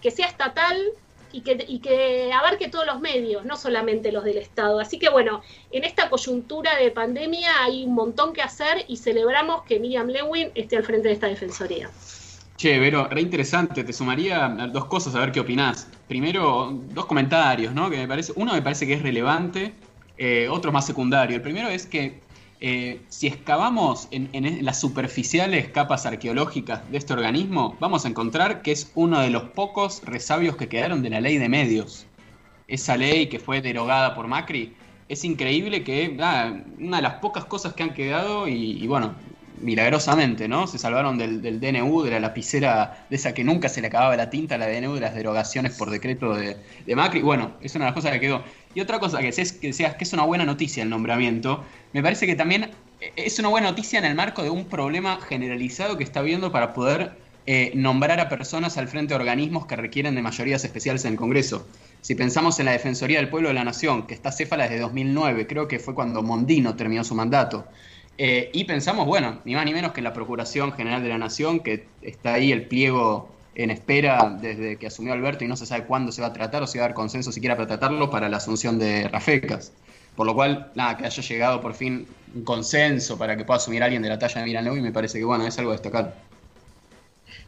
que 0.00 0.10
sea 0.10 0.26
estatal 0.26 0.76
y 1.34 1.40
que, 1.40 1.64
y 1.68 1.80
que 1.80 2.32
abarque 2.32 2.68
todos 2.68 2.86
los 2.86 3.00
medios, 3.00 3.44
no 3.44 3.56
solamente 3.56 4.12
los 4.12 4.22
del 4.22 4.38
Estado. 4.38 4.78
Así 4.78 4.98
que 4.98 5.08
bueno, 5.08 5.42
en 5.72 5.82
esta 5.82 6.08
coyuntura 6.08 6.76
de 6.76 6.90
pandemia 6.92 7.50
hay 7.62 7.84
un 7.84 7.94
montón 7.94 8.32
que 8.32 8.42
hacer 8.42 8.84
y 8.86 8.96
celebramos 8.96 9.62
que 9.64 9.80
Miriam 9.80 10.06
Lewin 10.06 10.52
esté 10.54 10.76
al 10.76 10.84
frente 10.84 11.08
de 11.08 11.14
esta 11.14 11.26
Defensoría. 11.26 11.90
Che, 12.56 12.78
Vero, 12.78 13.08
re 13.08 13.20
interesante. 13.20 13.82
Te 13.82 13.92
sumaría 13.92 14.48
dos 14.72 14.84
cosas 14.84 15.14
a 15.16 15.20
ver 15.20 15.32
qué 15.32 15.40
opinás. 15.40 15.88
Primero, 16.06 16.70
dos 16.90 17.06
comentarios, 17.06 17.74
¿no? 17.74 17.90
Que 17.90 17.96
me 17.96 18.06
parece, 18.06 18.32
uno 18.36 18.52
me 18.52 18.62
parece 18.62 18.86
que 18.86 18.94
es 18.94 19.02
relevante, 19.02 19.74
eh, 20.16 20.48
otro 20.48 20.70
más 20.70 20.86
secundario. 20.86 21.34
El 21.34 21.42
primero 21.42 21.68
es 21.68 21.84
que 21.84 22.20
eh, 22.60 23.00
si 23.08 23.26
excavamos 23.26 24.08
en, 24.10 24.64
las 24.64 24.80
superficiales 24.80 25.68
capas 25.68 26.06
arqueológicas 26.06 26.90
de 26.90 26.98
este 26.98 27.12
organismo, 27.12 27.76
vamos 27.80 28.04
a 28.04 28.08
encontrar 28.08 28.62
que 28.62 28.72
es 28.72 28.90
uno 28.94 29.20
de 29.20 29.30
los 29.30 29.44
pocos 29.50 30.02
resabios 30.04 30.56
que 30.56 30.68
quedaron 30.68 31.02
de 31.02 31.10
la 31.10 31.20
ley 31.20 31.38
de 31.38 31.48
medios. 31.48 32.06
Esa 32.68 32.96
ley 32.96 33.28
que 33.28 33.38
fue 33.38 33.60
derogada 33.60 34.14
por 34.14 34.28
Macri, 34.28 34.74
es 35.08 35.24
increíble 35.24 35.84
que 35.84 36.16
ah, 36.20 36.54
una 36.78 36.96
de 36.98 37.02
las 37.02 37.14
pocas 37.14 37.44
cosas 37.44 37.74
que 37.74 37.82
han 37.82 37.92
quedado 37.92 38.48
y, 38.48 38.86
bueno, 38.86 39.14
milagrosamente, 39.60 40.48
¿no? 40.48 40.66
Se 40.66 40.78
salvaron 40.78 41.18
del, 41.18 41.60
DNU, 41.60 42.02
de 42.02 42.12
la 42.12 42.20
lapicera, 42.20 43.06
de 43.10 43.16
esa 43.16 43.34
que 43.34 43.44
nunca 43.44 43.68
se 43.68 43.80
le 43.80 43.88
acababa 43.88 44.16
la 44.16 44.30
tinta, 44.30 44.56
la 44.56 44.68
DNU 44.68 44.94
de 44.94 45.00
las 45.00 45.14
derogaciones 45.14 45.76
por 45.76 45.90
decreto 45.90 46.34
de, 46.34 46.56
de 46.86 46.96
Macri. 46.96 47.20
Bueno, 47.20 47.52
es 47.60 47.74
una 47.74 47.84
de 47.84 47.88
las 47.90 47.94
cosas 47.94 48.12
que 48.12 48.20
quedó. 48.20 48.42
Y 48.74 48.80
otra 48.80 48.98
cosa 48.98 49.18
que 49.18 49.26
decías 49.26 49.52
que, 49.94 50.04
es 50.04 50.12
una 50.12 50.24
buena 50.24 50.44
noticia 50.44 50.82
el 50.82 50.90
nombramiento, 50.90 51.64
me 51.92 52.02
parece 52.02 52.26
que 52.26 52.34
también 52.34 52.70
es 53.16 53.38
una 53.38 53.48
buena 53.48 53.68
noticia 53.68 53.98
en 53.98 54.04
el 54.04 54.14
marco 54.14 54.42
de 54.42 54.50
un 54.50 54.64
problema 54.64 55.20
generalizado 55.20 55.96
que 55.96 56.04
está 56.04 56.20
habiendo 56.20 56.50
para 56.50 56.72
poder 56.72 57.12
eh, 57.46 57.72
nombrar 57.74 58.20
a 58.20 58.28
personas 58.30 58.78
al 58.78 58.88
frente 58.88 59.10
de 59.12 59.16
organismos 59.16 59.66
que 59.66 59.76
requieren 59.76 60.14
de 60.14 60.22
mayorías 60.22 60.64
especiales 60.64 61.04
en 61.04 61.12
el 61.12 61.18
Congreso. 61.18 61.66
Si 62.00 62.14
pensamos 62.14 62.58
en 62.58 62.66
la 62.66 62.72
Defensoría 62.72 63.18
del 63.18 63.28
Pueblo 63.28 63.48
de 63.48 63.54
la 63.54 63.64
Nación, 63.64 64.06
que 64.06 64.14
está 64.14 64.32
céfala 64.32 64.64
desde 64.64 64.80
2009, 64.80 65.46
creo 65.46 65.68
que 65.68 65.78
fue 65.78 65.94
cuando 65.94 66.22
Mondino 66.22 66.74
terminó 66.74 67.04
su 67.04 67.14
mandato, 67.14 67.66
eh, 68.16 68.50
y 68.54 68.64
pensamos, 68.64 69.06
bueno, 69.06 69.40
ni 69.44 69.54
más 69.54 69.64
ni 69.66 69.74
menos 69.74 69.92
que 69.92 70.00
en 70.00 70.04
la 70.04 70.12
Procuración 70.14 70.72
General 70.72 71.02
de 71.02 71.08
la 71.10 71.18
Nación, 71.18 71.60
que 71.60 71.86
está 72.00 72.34
ahí 72.34 72.50
el 72.50 72.66
pliego 72.66 73.28
en 73.54 73.70
espera 73.70 74.36
desde 74.40 74.76
que 74.76 74.86
asumió 74.86 75.12
Alberto 75.12 75.44
y 75.44 75.48
no 75.48 75.56
se 75.56 75.66
sabe 75.66 75.84
cuándo 75.84 76.12
se 76.12 76.22
va 76.22 76.28
a 76.28 76.32
tratar 76.32 76.62
o 76.62 76.66
si 76.66 76.78
va 76.78 76.84
a 76.84 76.86
haber 76.86 76.94
consenso 76.94 77.32
siquiera 77.32 77.56
para 77.56 77.68
tratarlo 77.68 78.10
para 78.10 78.28
la 78.28 78.38
asunción 78.38 78.78
de 78.78 79.08
Rafecas. 79.08 79.72
Por 80.16 80.26
lo 80.26 80.34
cual, 80.34 80.70
nada, 80.74 80.96
que 80.96 81.06
haya 81.06 81.22
llegado 81.22 81.60
por 81.60 81.74
fin 81.74 82.06
un 82.34 82.44
consenso 82.44 83.18
para 83.18 83.36
que 83.36 83.44
pueda 83.44 83.58
asumir 83.58 83.82
alguien 83.82 84.02
de 84.02 84.08
la 84.08 84.18
talla 84.18 84.40
de 84.40 84.46
Miran 84.46 84.66
y 84.66 84.80
me 84.80 84.92
parece 84.92 85.18
que 85.18 85.24
bueno, 85.24 85.46
es 85.46 85.58
algo 85.58 85.70
a 85.70 85.74
destacar. 85.74 86.14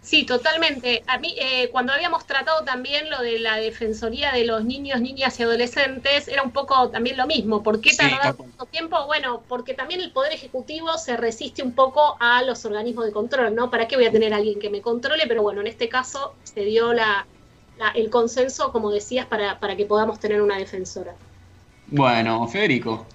Sí, 0.06 0.24
totalmente. 0.24 1.02
A 1.08 1.18
mí, 1.18 1.34
eh, 1.36 1.68
cuando 1.72 1.92
habíamos 1.92 2.24
tratado 2.26 2.62
también 2.62 3.10
lo 3.10 3.20
de 3.22 3.40
la 3.40 3.56
defensoría 3.56 4.30
de 4.30 4.44
los 4.44 4.64
niños, 4.64 5.00
niñas 5.00 5.40
y 5.40 5.42
adolescentes, 5.42 6.28
era 6.28 6.44
un 6.44 6.52
poco 6.52 6.90
también 6.90 7.16
lo 7.16 7.26
mismo. 7.26 7.64
¿Por 7.64 7.80
qué 7.80 7.92
tardar 7.92 8.36
tanto 8.36 8.66
tiempo? 8.66 9.04
Bueno, 9.06 9.42
porque 9.48 9.74
también 9.74 10.00
el 10.00 10.12
Poder 10.12 10.32
Ejecutivo 10.32 10.96
se 10.96 11.16
resiste 11.16 11.64
un 11.64 11.72
poco 11.72 12.16
a 12.20 12.44
los 12.44 12.64
organismos 12.64 13.04
de 13.04 13.10
control, 13.10 13.52
¿no? 13.56 13.68
¿Para 13.68 13.88
qué 13.88 13.96
voy 13.96 14.04
a 14.04 14.12
tener 14.12 14.32
a 14.32 14.36
alguien 14.36 14.60
que 14.60 14.70
me 14.70 14.80
controle? 14.80 15.24
Pero 15.26 15.42
bueno, 15.42 15.60
en 15.60 15.66
este 15.66 15.88
caso 15.88 16.36
se 16.44 16.60
dio 16.60 16.92
la, 16.92 17.26
el 17.96 18.08
consenso, 18.08 18.70
como 18.70 18.92
decías, 18.92 19.26
para, 19.26 19.58
para 19.58 19.74
que 19.74 19.86
podamos 19.86 20.20
tener 20.20 20.40
una 20.40 20.56
defensora. 20.56 21.16
Bueno, 21.88 22.46
Federico. 22.46 23.08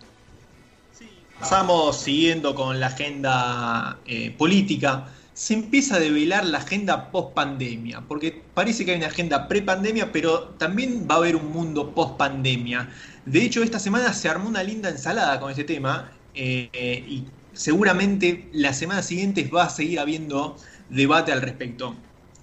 Pasamos 1.39 1.95
siguiendo 1.95 2.53
con 2.53 2.81
la 2.81 2.88
agenda 2.88 3.98
eh, 4.05 4.36
política. 4.38 5.07
Se 5.34 5.54
empieza 5.54 5.96
a 5.96 6.00
develar 6.00 6.46
la 6.46 6.60
agenda 6.60 7.10
post 7.10 7.34
pandemia, 7.34 8.02
porque 8.08 8.44
parece 8.54 8.86
que 8.86 8.92
hay 8.92 8.98
una 8.98 9.08
agenda 9.08 9.48
pre 9.48 9.62
pandemia, 9.62 10.12
pero 10.12 10.50
también 10.58 11.08
va 11.10 11.16
a 11.16 11.18
haber 11.20 11.36
un 11.36 11.52
mundo 11.52 11.94
post 11.96 12.18
pandemia. 12.18 12.90
De 13.26 13.42
hecho, 13.42 13.64
esta 13.64 13.80
semana 13.80 14.14
se 14.14 14.28
armó 14.28 14.50
una 14.50 14.64
linda 14.64 14.90
ensalada 14.90 15.40
con 15.40 15.50
este 15.50 15.64
tema 15.64 16.12
eh, 16.34 16.70
y 17.08 17.26
seguramente 17.54 18.50
las 18.52 18.78
semanas 18.78 19.06
siguientes 19.06 19.50
va 19.54 19.64
a 19.64 19.70
seguir 19.70 20.00
habiendo 20.00 20.58
debate 20.90 21.32
al 21.32 21.42
respecto. 21.42 21.96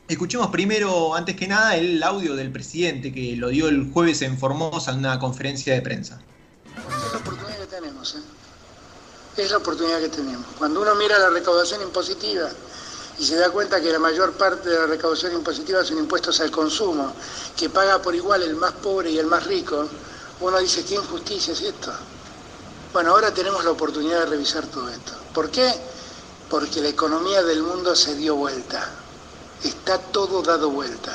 Escuchemos 0.08 0.48
primero, 0.48 1.14
antes 1.14 1.36
que 1.36 1.46
nada, 1.46 1.76
el 1.76 2.02
audio 2.02 2.34
del 2.34 2.50
presidente 2.50 3.12
que 3.12 3.36
lo 3.36 3.48
dio 3.48 3.68
el 3.68 3.90
jueves 3.92 4.22
en 4.22 4.38
Formosa 4.38 4.92
en 4.92 5.00
una 5.00 5.18
conferencia 5.18 5.74
de 5.74 5.82
prensa. 5.82 6.22
Es 6.74 7.12
la 7.12 7.18
oportunidad 7.18 7.58
que 7.58 7.66
tenemos, 7.66 8.14
¿eh? 8.14 8.22
Es 9.36 9.50
la 9.50 9.58
oportunidad 9.58 10.00
que 10.00 10.08
tenemos. 10.08 10.46
Cuando 10.56 10.80
uno 10.80 10.94
mira 10.94 11.18
la 11.18 11.28
recaudación 11.28 11.82
impositiva 11.82 12.48
y 13.18 13.24
se 13.24 13.36
da 13.36 13.50
cuenta 13.50 13.80
que 13.80 13.90
la 13.90 13.98
mayor 13.98 14.32
parte 14.32 14.68
de 14.68 14.78
la 14.78 14.86
recaudación 14.86 15.32
impositiva 15.32 15.84
son 15.84 15.98
impuestos 15.98 16.40
al 16.40 16.50
consumo, 16.50 17.12
que 17.56 17.68
paga 17.68 18.00
por 18.00 18.14
igual 18.14 18.42
el 18.42 18.54
más 18.54 18.72
pobre 18.72 19.10
y 19.10 19.18
el 19.18 19.26
más 19.26 19.44
rico, 19.44 19.88
uno 20.40 20.58
dice, 20.58 20.84
¿qué 20.84 20.94
injusticia 20.94 21.52
es 21.52 21.62
esto? 21.62 21.92
Bueno, 22.92 23.10
ahora 23.10 23.34
tenemos 23.34 23.64
la 23.64 23.72
oportunidad 23.72 24.20
de 24.20 24.26
revisar 24.26 24.66
todo 24.66 24.88
esto. 24.88 25.12
¿Por 25.34 25.50
qué? 25.50 25.72
Porque 26.48 26.80
la 26.80 26.88
economía 26.88 27.42
del 27.42 27.62
mundo 27.62 27.94
se 27.94 28.14
dio 28.14 28.36
vuelta 28.36 28.88
está 29.64 29.98
todo 29.98 30.42
dado 30.42 30.70
vuelta. 30.70 31.12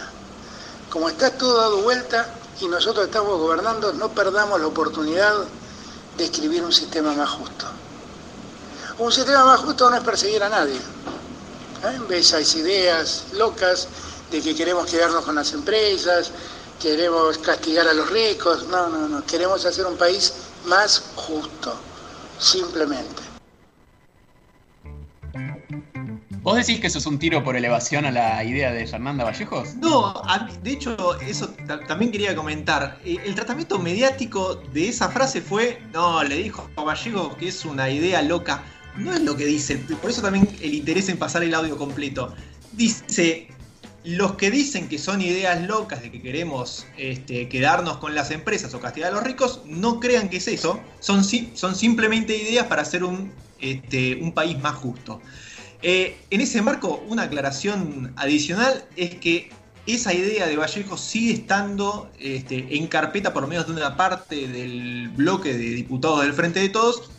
Como 0.89 1.10
está 1.10 1.31
todo 1.31 1.57
dado 1.57 1.77
vuelta 1.81 2.27
y 2.60 2.67
nosotros 2.67 3.05
estamos 3.05 3.39
gobernando, 3.39 3.93
no 3.93 4.10
perdamos 4.10 4.60
la 4.60 4.67
oportunidad 4.67 5.33
de 6.17 6.24
escribir 6.24 6.63
un 6.63 6.72
sistema 6.72 7.13
más 7.13 7.29
justo. 7.29 7.65
Un 9.00 9.12
sistema 9.12 9.45
más 9.45 9.60
justo 9.62 9.89
no 9.89 9.98
es 9.98 10.03
perseguir 10.03 10.43
a 10.43 10.50
nadie. 10.50 10.79
¿Eh? 11.83 11.99
Ves, 12.07 12.33
hay 12.33 12.45
ideas 12.55 13.25
locas 13.33 13.89
de 14.31 14.41
que 14.41 14.55
queremos 14.55 14.89
quedarnos 14.89 15.25
con 15.25 15.35
las 15.35 15.51
empresas, 15.53 16.31
queremos 16.81 17.37
castigar 17.39 17.87
a 17.87 17.93
los 17.93 18.09
ricos. 18.09 18.67
No, 18.67 18.87
no, 18.87 19.07
no. 19.09 19.25
Queremos 19.25 19.65
hacer 19.65 19.85
un 19.85 19.97
país 19.97 20.33
más 20.65 21.03
justo, 21.15 21.75
simplemente. 22.39 23.21
¿Vos 26.43 26.57
decís 26.57 26.81
que 26.81 26.87
eso 26.87 26.99
es 26.99 27.05
un 27.05 27.19
tiro 27.19 27.41
por 27.41 27.55
elevación 27.55 28.05
a 28.05 28.11
la 28.11 28.43
idea 28.43 28.71
de 28.71 28.85
Fernanda 28.85 29.23
Vallejos? 29.23 29.75
No, 29.75 30.13
de 30.61 30.71
hecho, 30.71 31.17
eso 31.21 31.53
también 31.87 32.11
quería 32.11 32.35
comentar. 32.35 32.99
Eh, 33.05 33.17
el 33.25 33.33
tratamiento 33.33 33.79
mediático 33.79 34.55
de 34.73 34.89
esa 34.89 35.07
frase 35.07 35.41
fue, 35.41 35.81
no, 35.93 36.21
le 36.21 36.35
dijo 36.35 36.69
a 36.75 36.83
Vallejos 36.83 37.37
que 37.37 37.47
es 37.47 37.63
una 37.63 37.89
idea 37.89 38.21
loca. 38.21 38.61
No 38.97 39.13
es 39.13 39.21
lo 39.21 39.35
que 39.35 39.45
dice, 39.45 39.77
por 39.77 40.12
eso 40.12 40.21
también 40.21 40.47
el 40.62 40.73
interés 40.73 41.09
en 41.09 41.17
pasar 41.17 41.43
el 41.43 41.53
audio 41.53 41.77
completo. 41.77 42.33
Dice, 42.73 43.47
los 44.03 44.35
que 44.35 44.51
dicen 44.51 44.88
que 44.88 45.00
son 45.00 45.21
ideas 45.21 45.62
locas 45.67 46.01
de 46.01 46.12
que 46.12 46.21
queremos 46.21 46.85
este, 46.97 47.47
quedarnos 47.47 47.97
con 47.97 48.13
las 48.13 48.31
empresas 48.31 48.73
o 48.73 48.79
castigar 48.79 49.12
a 49.12 49.15
los 49.15 49.23
ricos, 49.23 49.62
no 49.65 50.00
crean 50.00 50.29
que 50.29 50.38
es 50.38 50.47
eso, 50.47 50.79
son, 51.00 51.23
son 51.23 51.75
simplemente 51.75 52.35
ideas 52.35 52.67
para 52.67 52.81
hacer 52.81 53.03
un, 53.03 53.31
este, 53.59 54.15
país 54.35 54.59
más 54.59 54.75
justo. 54.75 55.21
Eh, 55.81 56.17
en 56.29 56.41
ese 56.41 56.62
marco, 56.62 57.03
una 57.07 57.23
aclaración 57.23 58.13
adicional 58.15 58.85
es 58.95 59.15
que 59.15 59.50
esa 59.85 60.13
idea 60.13 60.47
de 60.47 60.55
Vallejo 60.55 60.97
sigue 60.97 61.33
estando 61.33 62.09
este, 62.19 62.77
en 62.77 62.88
carpeta 62.88 63.33
por 63.33 63.43
lo 63.43 63.50
menos 63.50 63.67
de 63.67 63.73
una 63.73 63.97
parte 63.97 64.47
del 64.47 65.09
bloque 65.09 65.53
de 65.53 65.71
diputados 65.71 66.21
del 66.21 66.33
Frente 66.33 66.62
de 66.62 66.69
Todos 66.69 67.12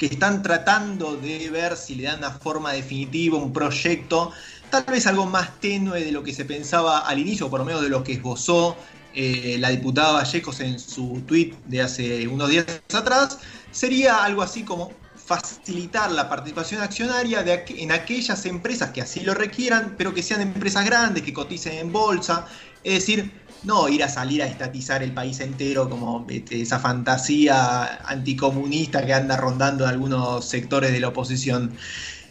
que 0.00 0.06
están 0.06 0.42
tratando 0.42 1.18
de 1.18 1.50
ver 1.50 1.76
si 1.76 1.94
le 1.94 2.04
dan 2.04 2.20
una 2.20 2.30
forma 2.30 2.72
definitiva, 2.72 3.36
un 3.36 3.52
proyecto 3.52 4.32
tal 4.70 4.84
vez 4.84 5.06
algo 5.06 5.26
más 5.26 5.60
tenue 5.60 6.02
de 6.02 6.10
lo 6.10 6.22
que 6.22 6.32
se 6.32 6.46
pensaba 6.46 7.00
al 7.00 7.18
inicio, 7.18 7.48
o 7.48 7.50
por 7.50 7.60
lo 7.60 7.66
menos 7.66 7.82
de 7.82 7.90
lo 7.90 8.02
que 8.02 8.14
esbozó 8.14 8.78
eh, 9.12 9.56
la 9.58 9.68
diputada 9.68 10.12
Vallejos 10.12 10.60
en 10.60 10.78
su 10.78 11.22
tuit 11.26 11.54
de 11.66 11.82
hace 11.82 12.26
unos 12.28 12.48
días 12.48 12.64
atrás, 12.94 13.40
sería 13.72 14.24
algo 14.24 14.40
así 14.40 14.62
como 14.62 14.90
facilitar 15.30 16.10
la 16.10 16.28
participación 16.28 16.82
accionaria 16.82 17.44
de 17.44 17.64
en 17.78 17.92
aquellas 17.92 18.46
empresas 18.46 18.90
que 18.90 19.00
así 19.00 19.20
lo 19.20 19.32
requieran, 19.32 19.94
pero 19.96 20.12
que 20.12 20.24
sean 20.24 20.40
empresas 20.40 20.84
grandes, 20.84 21.22
que 21.22 21.32
coticen 21.32 21.74
en 21.74 21.92
bolsa, 21.92 22.48
es 22.82 22.94
decir, 22.94 23.30
no 23.62 23.88
ir 23.88 24.02
a 24.02 24.08
salir 24.08 24.42
a 24.42 24.46
estatizar 24.46 25.04
el 25.04 25.12
país 25.12 25.38
entero 25.38 25.88
como 25.88 26.26
este, 26.28 26.60
esa 26.60 26.80
fantasía 26.80 28.00
anticomunista 28.06 29.06
que 29.06 29.14
anda 29.14 29.36
rondando 29.36 29.84
en 29.84 29.90
algunos 29.90 30.44
sectores 30.46 30.90
de 30.90 30.98
la 30.98 31.08
oposición. 31.08 31.76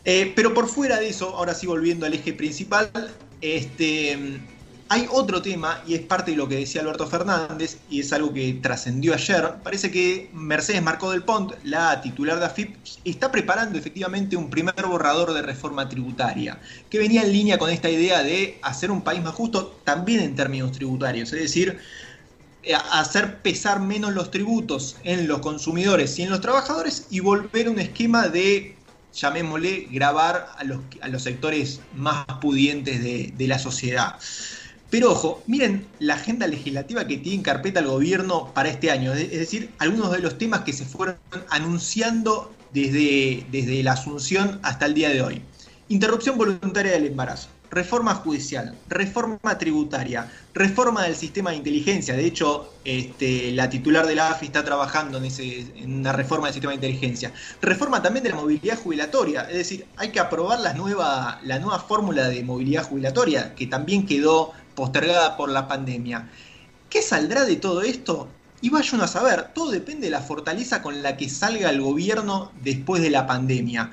Eh, 0.03 0.34
pero 0.36 0.53
por 0.53 0.68
fuera 0.68 1.00
de 1.00 1.08
eso, 1.08 1.38
ahora 1.38 1.53
sí 1.53 1.68
volviendo 1.68 2.06
al 2.06 2.13
eje 2.13 2.34
principal, 2.34 2.91
este, 3.39 4.41
hay 4.91 5.08
otro 5.12 5.39
tema, 5.43 5.84
y 5.86 5.93
es 5.93 6.01
parte 6.01 6.31
de 6.31 6.38
lo 6.38 6.50
que 6.50 6.55
decía 6.55 6.81
Alberto 6.81 7.05
Fernández, 7.05 7.77
y 7.91 8.00
es 8.00 8.12
algo 8.12 8.34
que 8.34 8.53
trascendió 8.53 9.13
ayer. 9.13 9.53
Parece 9.63 9.91
que 9.91 10.31
Mercedes 10.34 10.81
Marcó 10.81 11.12
del 11.12 11.22
Pont, 11.24 11.53
la 11.63 12.01
titular 12.01 12.39
de 12.39 12.46
AFIP, 12.48 12.75
está 13.05 13.31
preparando 13.31 13.77
efectivamente 13.77 14.36
un 14.36 14.50
primer 14.50 14.84
borrador 14.88 15.34
de 15.34 15.43
reforma 15.43 15.88
tributaria, 15.88 16.60
que 16.89 16.98
venía 16.98 17.22
en 17.22 17.31
línea 17.31 17.60
con 17.60 17.69
esta 17.69 17.88
idea 17.88 18.24
de 18.24 18.58
hacer 18.63 18.89
un 18.89 19.03
país 19.03 19.22
más 19.22 19.36
justo 19.36 19.79
también 19.84 20.22
en 20.22 20.36
términos 20.36 20.72
tributarios, 20.72 21.31
es 21.34 21.39
decir, 21.39 21.77
eh, 22.63 22.74
hacer 22.91 23.43
pesar 23.43 23.79
menos 23.79 24.15
los 24.15 24.31
tributos 24.31 24.98
en 25.03 25.27
los 25.27 25.39
consumidores 25.39 26.17
y 26.17 26.24
en 26.24 26.31
los 26.31 26.41
trabajadores 26.41 27.05
y 27.12 27.19
volver 27.19 27.67
a 27.67 27.69
un 27.69 27.79
esquema 27.79 28.27
de 28.27 28.75
llamémosle, 29.13 29.88
grabar 29.91 30.50
a 30.58 30.63
los, 30.63 30.79
a 31.01 31.08
los 31.08 31.24
sectores 31.24 31.81
más 31.96 32.25
pudientes 32.41 33.03
de, 33.03 33.34
de 33.38 33.48
la 33.48 33.60
sociedad. 33.60 34.15
Pero 34.89 35.12
ojo, 35.12 35.43
miren 35.46 35.86
la 36.00 36.15
agenda 36.15 36.48
legislativa 36.48 37.05
que 37.05 37.17
tiene 37.17 37.38
en 37.38 37.43
carpeta 37.43 37.79
el 37.79 37.88
gobierno 37.88 38.51
para 38.53 38.69
este 38.69 38.89
año, 38.89 39.13
es 39.13 39.31
decir, 39.31 39.69
algunos 39.77 40.12
de 40.12 40.19
los 40.19 40.38
temas 40.38 40.62
que 40.62 40.74
se 40.74 40.86
fueron 40.86 41.15
anunciando 41.50 42.51
desde, 42.74 43.46
desde 43.51 43.84
la 43.84 43.93
asunción 43.93 44.60
hasta 44.63 44.86
el 44.86 44.96
día 44.96 45.10
de 45.10 45.22
hoy. 45.22 45.41
Interrupción 45.89 46.38
voluntaria 46.38 46.91
del 46.91 47.05
embarazo, 47.05 47.50
reforma 47.72 48.15
judicial, 48.15 48.75
reforma 48.88 49.58
tributaria, 49.58 50.31
reforma 50.53 51.03
del 51.03 51.15
sistema 51.15 51.51
de 51.51 51.58
inteligencia. 51.58 52.15
De 52.15 52.25
hecho, 52.25 52.74
este, 52.84 53.51
la 53.51 53.69
titular 53.69 54.05
de 54.08 54.15
la 54.15 54.29
AFI 54.29 54.48
está 54.48 54.63
trabajando 54.63 55.17
en, 55.17 55.25
ese, 55.25 55.62
en, 55.75 56.00
una 56.00 56.12
reforma 56.12 56.48
del 56.48 56.53
sistema 56.53 56.72
de 56.72 56.75
inteligencia. 56.75 57.31
Reforma 57.62 58.01
también 58.01 58.24
de 58.24 58.31
la 58.31 58.36
movilidad 58.36 58.77
jubilatoria. 58.77 59.43
Es 59.43 59.58
decir, 59.58 59.86
hay 59.98 60.10
que 60.10 60.19
aprobar 60.19 60.60
la 60.60 60.74
nueva, 60.74 61.39
la 61.43 61.60
nueva 61.60 61.79
fórmula 61.79 62.27
de 62.27 62.43
movilidad 62.43 62.84
jubilatoria, 62.84 63.55
que 63.55 63.67
también 63.67 64.05
quedó 64.05 64.53
postergada 64.80 65.36
por 65.36 65.50
la 65.50 65.68
pandemia. 65.68 66.30
¿Qué 66.90 67.02
saldrá 67.02 67.44
de 67.44 67.58
todo 67.58 67.82
esto? 67.82 68.30
Y 68.62 68.70
vaya 68.70 69.04
a 69.04 69.08
saber, 69.08 69.50
todo 69.54 69.72
depende 69.72 70.08
de 70.08 70.12
la 70.12 70.22
fortaleza 70.22 70.82
con 70.82 71.04
la 71.04 71.18
que 71.18 71.28
salga 71.28 71.70
el 71.70 71.82
gobierno 71.82 72.54
después 72.64 73.02
de 73.02 73.10
la 73.10 73.28
pandemia. 73.28 73.92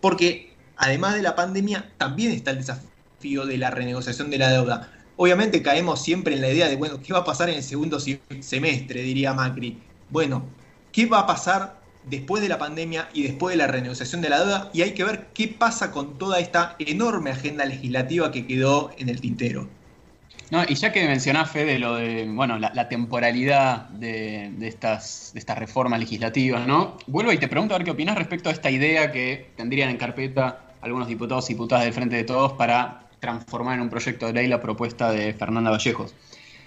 Porque 0.00 0.52
además 0.76 1.14
de 1.14 1.22
la 1.22 1.36
pandemia, 1.36 1.88
también 1.98 2.32
está 2.32 2.50
el 2.50 2.58
desafío 2.58 3.46
de 3.46 3.58
la 3.58 3.70
renegociación 3.70 4.28
de 4.28 4.38
la 4.38 4.50
deuda. 4.50 4.90
Obviamente 5.16 5.62
caemos 5.62 6.02
siempre 6.02 6.34
en 6.34 6.40
la 6.40 6.50
idea 6.50 6.68
de, 6.68 6.74
bueno, 6.74 7.00
¿qué 7.00 7.12
va 7.12 7.20
a 7.20 7.24
pasar 7.24 7.48
en 7.48 7.54
el 7.54 7.62
segundo 7.62 8.00
semestre? 8.00 9.02
Diría 9.02 9.34
Macri. 9.34 9.78
Bueno, 10.10 10.44
¿qué 10.90 11.06
va 11.06 11.20
a 11.20 11.26
pasar 11.28 11.80
después 12.10 12.42
de 12.42 12.48
la 12.48 12.58
pandemia 12.58 13.08
y 13.14 13.22
después 13.22 13.52
de 13.52 13.58
la 13.58 13.68
renegociación 13.68 14.20
de 14.20 14.30
la 14.30 14.40
deuda? 14.40 14.70
Y 14.72 14.82
hay 14.82 14.94
que 14.94 15.04
ver 15.04 15.28
qué 15.32 15.46
pasa 15.46 15.92
con 15.92 16.18
toda 16.18 16.40
esta 16.40 16.74
enorme 16.80 17.30
agenda 17.30 17.64
legislativa 17.64 18.32
que 18.32 18.48
quedó 18.48 18.90
en 18.98 19.08
el 19.08 19.20
tintero. 19.20 19.68
Y 20.68 20.74
ya 20.74 20.92
que 20.92 21.06
mencionás, 21.06 21.50
Fede, 21.50 21.78
lo 21.78 21.96
de, 21.96 22.26
bueno, 22.28 22.58
la, 22.58 22.88
temporalidad 22.88 23.88
de, 23.88 24.52
estas, 24.60 25.30
de 25.32 25.40
estas 25.40 25.58
reformas 25.58 25.98
legislativas, 26.00 26.66
¿no? 26.66 26.98
Vuelvo 27.06 27.32
y 27.32 27.38
te 27.38 27.48
pregunto 27.48 27.74
a 27.74 27.78
ver 27.78 27.84
qué 27.84 27.90
opinas 27.90 28.16
respecto 28.16 28.50
a 28.50 28.52
esta 28.52 28.70
idea 28.70 29.10
que 29.10 29.50
tendrían 29.56 29.90
en 29.90 29.96
carpeta 29.96 30.60
algunos 30.82 31.08
diputados 31.08 31.48
y 31.48 31.54
diputadas 31.54 31.84
del 31.84 31.94
Frente 31.94 32.16
de 32.16 32.24
Todos 32.24 32.52
para 32.52 33.08
transformar 33.20 33.76
en 33.76 33.80
un 33.82 33.90
proyecto 33.90 34.26
de 34.26 34.34
ley 34.34 34.46
la 34.46 34.60
propuesta 34.60 35.10
de 35.10 35.32
Fernanda 35.32 35.70
Vallejos. 35.70 36.14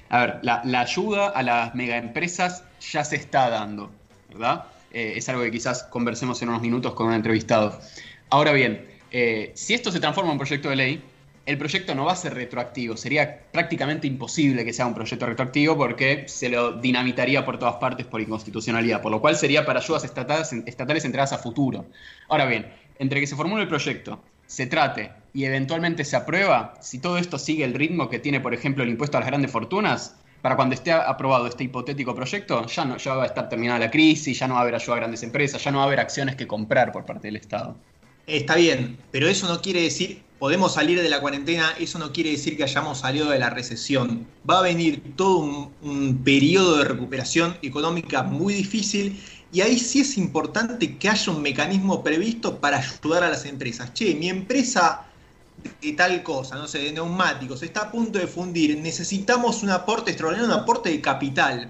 A 0.09 0.19
ver, 0.21 0.39
la, 0.41 0.61
ayuda 0.79 1.27
a 1.27 1.43
las 1.43 1.75
megaempresas 1.75 2.63
ya 2.91 3.03
se 3.03 3.17
está 3.17 3.49
dando, 3.49 3.91
¿verdad? 4.29 4.65
Eh, 4.91 5.13
es 5.17 5.29
algo 5.29 5.43
que 5.43 5.51
quizás 5.51 5.83
conversemos 5.83 6.41
en 6.41 6.49
unos 6.49 6.61
minutos 6.61 6.93
con 6.93 7.07
un 7.07 7.13
entrevistado. 7.13 7.79
Ahora 8.29 8.53
bien, 8.53 8.87
eh, 9.11 9.51
si 9.55 9.73
esto 9.73 9.91
se 9.91 9.99
transforma 9.99 10.31
en 10.31 10.33
un 10.33 10.39
proyecto 10.39 10.69
de 10.69 10.75
ley, 10.75 11.03
el 11.47 11.57
proyecto 11.57 11.95
no 11.95 12.03
va 12.03 12.11
a 12.11 12.15
ser 12.17 12.33
retroactivo. 12.33 12.97
Sería 12.97 13.39
prácticamente 13.53 14.05
imposible 14.05 14.65
que 14.65 14.73
sea 14.73 14.85
un 14.85 14.93
proyecto 14.93 15.25
retroactivo 15.25 15.77
porque 15.77 16.25
se 16.27 16.49
lo 16.49 16.73
dinamitaría 16.73 17.45
por 17.45 17.57
todas 17.57 17.75
partes 17.75 18.05
por 18.05 18.19
inconstitucionalidad, 18.19 19.01
por 19.01 19.13
lo 19.13 19.21
cual 19.21 19.37
sería 19.37 19.65
para 19.65 19.79
ayudas 19.79 20.03
estatales, 20.03 20.51
estatales 20.65 21.05
entradas 21.05 21.31
a 21.31 21.37
futuro. 21.37 21.85
Ahora 22.27 22.45
bien, 22.45 22.67
entre 22.99 23.21
que 23.21 23.27
se 23.27 23.37
formule 23.37 23.61
el 23.61 23.69
proyecto, 23.69 24.21
se 24.45 24.67
trate 24.67 25.11
y 25.33 25.45
eventualmente 25.45 26.03
se 26.03 26.17
aprueba, 26.17 26.73
si 26.81 26.99
todo 26.99 27.17
esto 27.17 27.39
sigue 27.39 27.63
el 27.63 27.73
ritmo 27.73 28.09
que 28.09 28.19
tiene, 28.19 28.41
por 28.41 28.53
ejemplo, 28.53 28.83
el 28.83 28.89
impuesto 28.89 29.15
a 29.15 29.21
las 29.21 29.29
grandes 29.29 29.49
fortunas, 29.49 30.17
para 30.41 30.57
cuando 30.57 30.75
esté 30.75 30.91
aprobado 30.91 31.47
este 31.47 31.63
hipotético 31.63 32.13
proyecto, 32.13 32.65
ya, 32.67 32.83
no, 32.83 32.97
ya 32.97 33.13
va 33.13 33.23
a 33.23 33.27
estar 33.27 33.47
terminada 33.47 33.79
la 33.79 33.89
crisis, 33.89 34.37
ya 34.37 34.49
no 34.49 34.55
va 34.55 34.59
a 34.59 34.63
haber 34.63 34.75
ayuda 34.75 34.95
a 34.95 34.99
grandes 34.99 35.23
empresas, 35.23 35.63
ya 35.63 35.71
no 35.71 35.77
va 35.77 35.85
a 35.85 35.87
haber 35.87 36.01
acciones 36.01 36.35
que 36.35 36.45
comprar 36.45 36.91
por 36.91 37.05
parte 37.05 37.29
del 37.29 37.37
Estado. 37.37 37.77
Está 38.25 38.57
bien, 38.57 38.97
pero 39.11 39.29
eso 39.29 39.47
no 39.47 39.61
quiere 39.61 39.81
decir 39.81 40.26
podemos 40.39 40.73
salir 40.73 41.01
de 41.01 41.09
la 41.09 41.19
cuarentena, 41.19 41.73
eso 41.79 41.99
no 41.99 42.11
quiere 42.11 42.31
decir 42.31 42.57
que 42.57 42.63
hayamos 42.63 42.99
salido 42.99 43.29
de 43.29 43.39
la 43.39 43.49
recesión. 43.49 44.27
Va 44.49 44.59
a 44.59 44.61
venir 44.61 45.15
todo 45.15 45.71
un, 45.81 46.21
periodo 46.23 46.77
de 46.77 46.85
recuperación 46.85 47.57
económica 47.61 48.23
muy 48.23 48.53
difícil 48.53 49.21
y 49.51 49.61
ahí 49.61 49.79
sí 49.79 50.01
es 50.01 50.17
importante 50.17 50.97
que 50.97 51.09
haya 51.09 51.31
un 51.31 51.41
mecanismo 51.41 52.03
previsto 52.03 52.59
para 52.59 52.77
ayudar 52.77 53.23
a 53.23 53.29
las 53.29 53.45
empresas. 53.45 53.93
Che, 53.93 54.13
mi 54.15 54.29
empresa 54.29 55.05
de 55.81 55.93
tal 55.93 56.21
cosa, 56.21 56.55
no 56.55 56.67
sé, 56.67 56.79
de 56.79 56.91
neumáticos, 56.91 57.63
está 57.63 57.83
a 57.83 57.91
punto 57.91 58.19
de 58.19 58.27
fundir, 58.27 58.77
necesitamos 58.77 59.63
un 59.63 59.71
aporte 59.71 60.11
extraordinario, 60.11 60.53
un 60.53 60.59
aporte 60.61 60.89
de 60.89 61.01
capital 61.01 61.69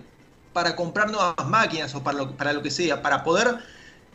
para 0.51 0.75
comprar 0.75 1.09
nuevas 1.09 1.35
máquinas 1.47 1.95
o 1.95 2.03
para 2.03 2.17
lo, 2.17 2.35
para 2.35 2.51
lo 2.51 2.61
que 2.61 2.71
sea, 2.71 3.01
para 3.01 3.23
poder 3.23 3.59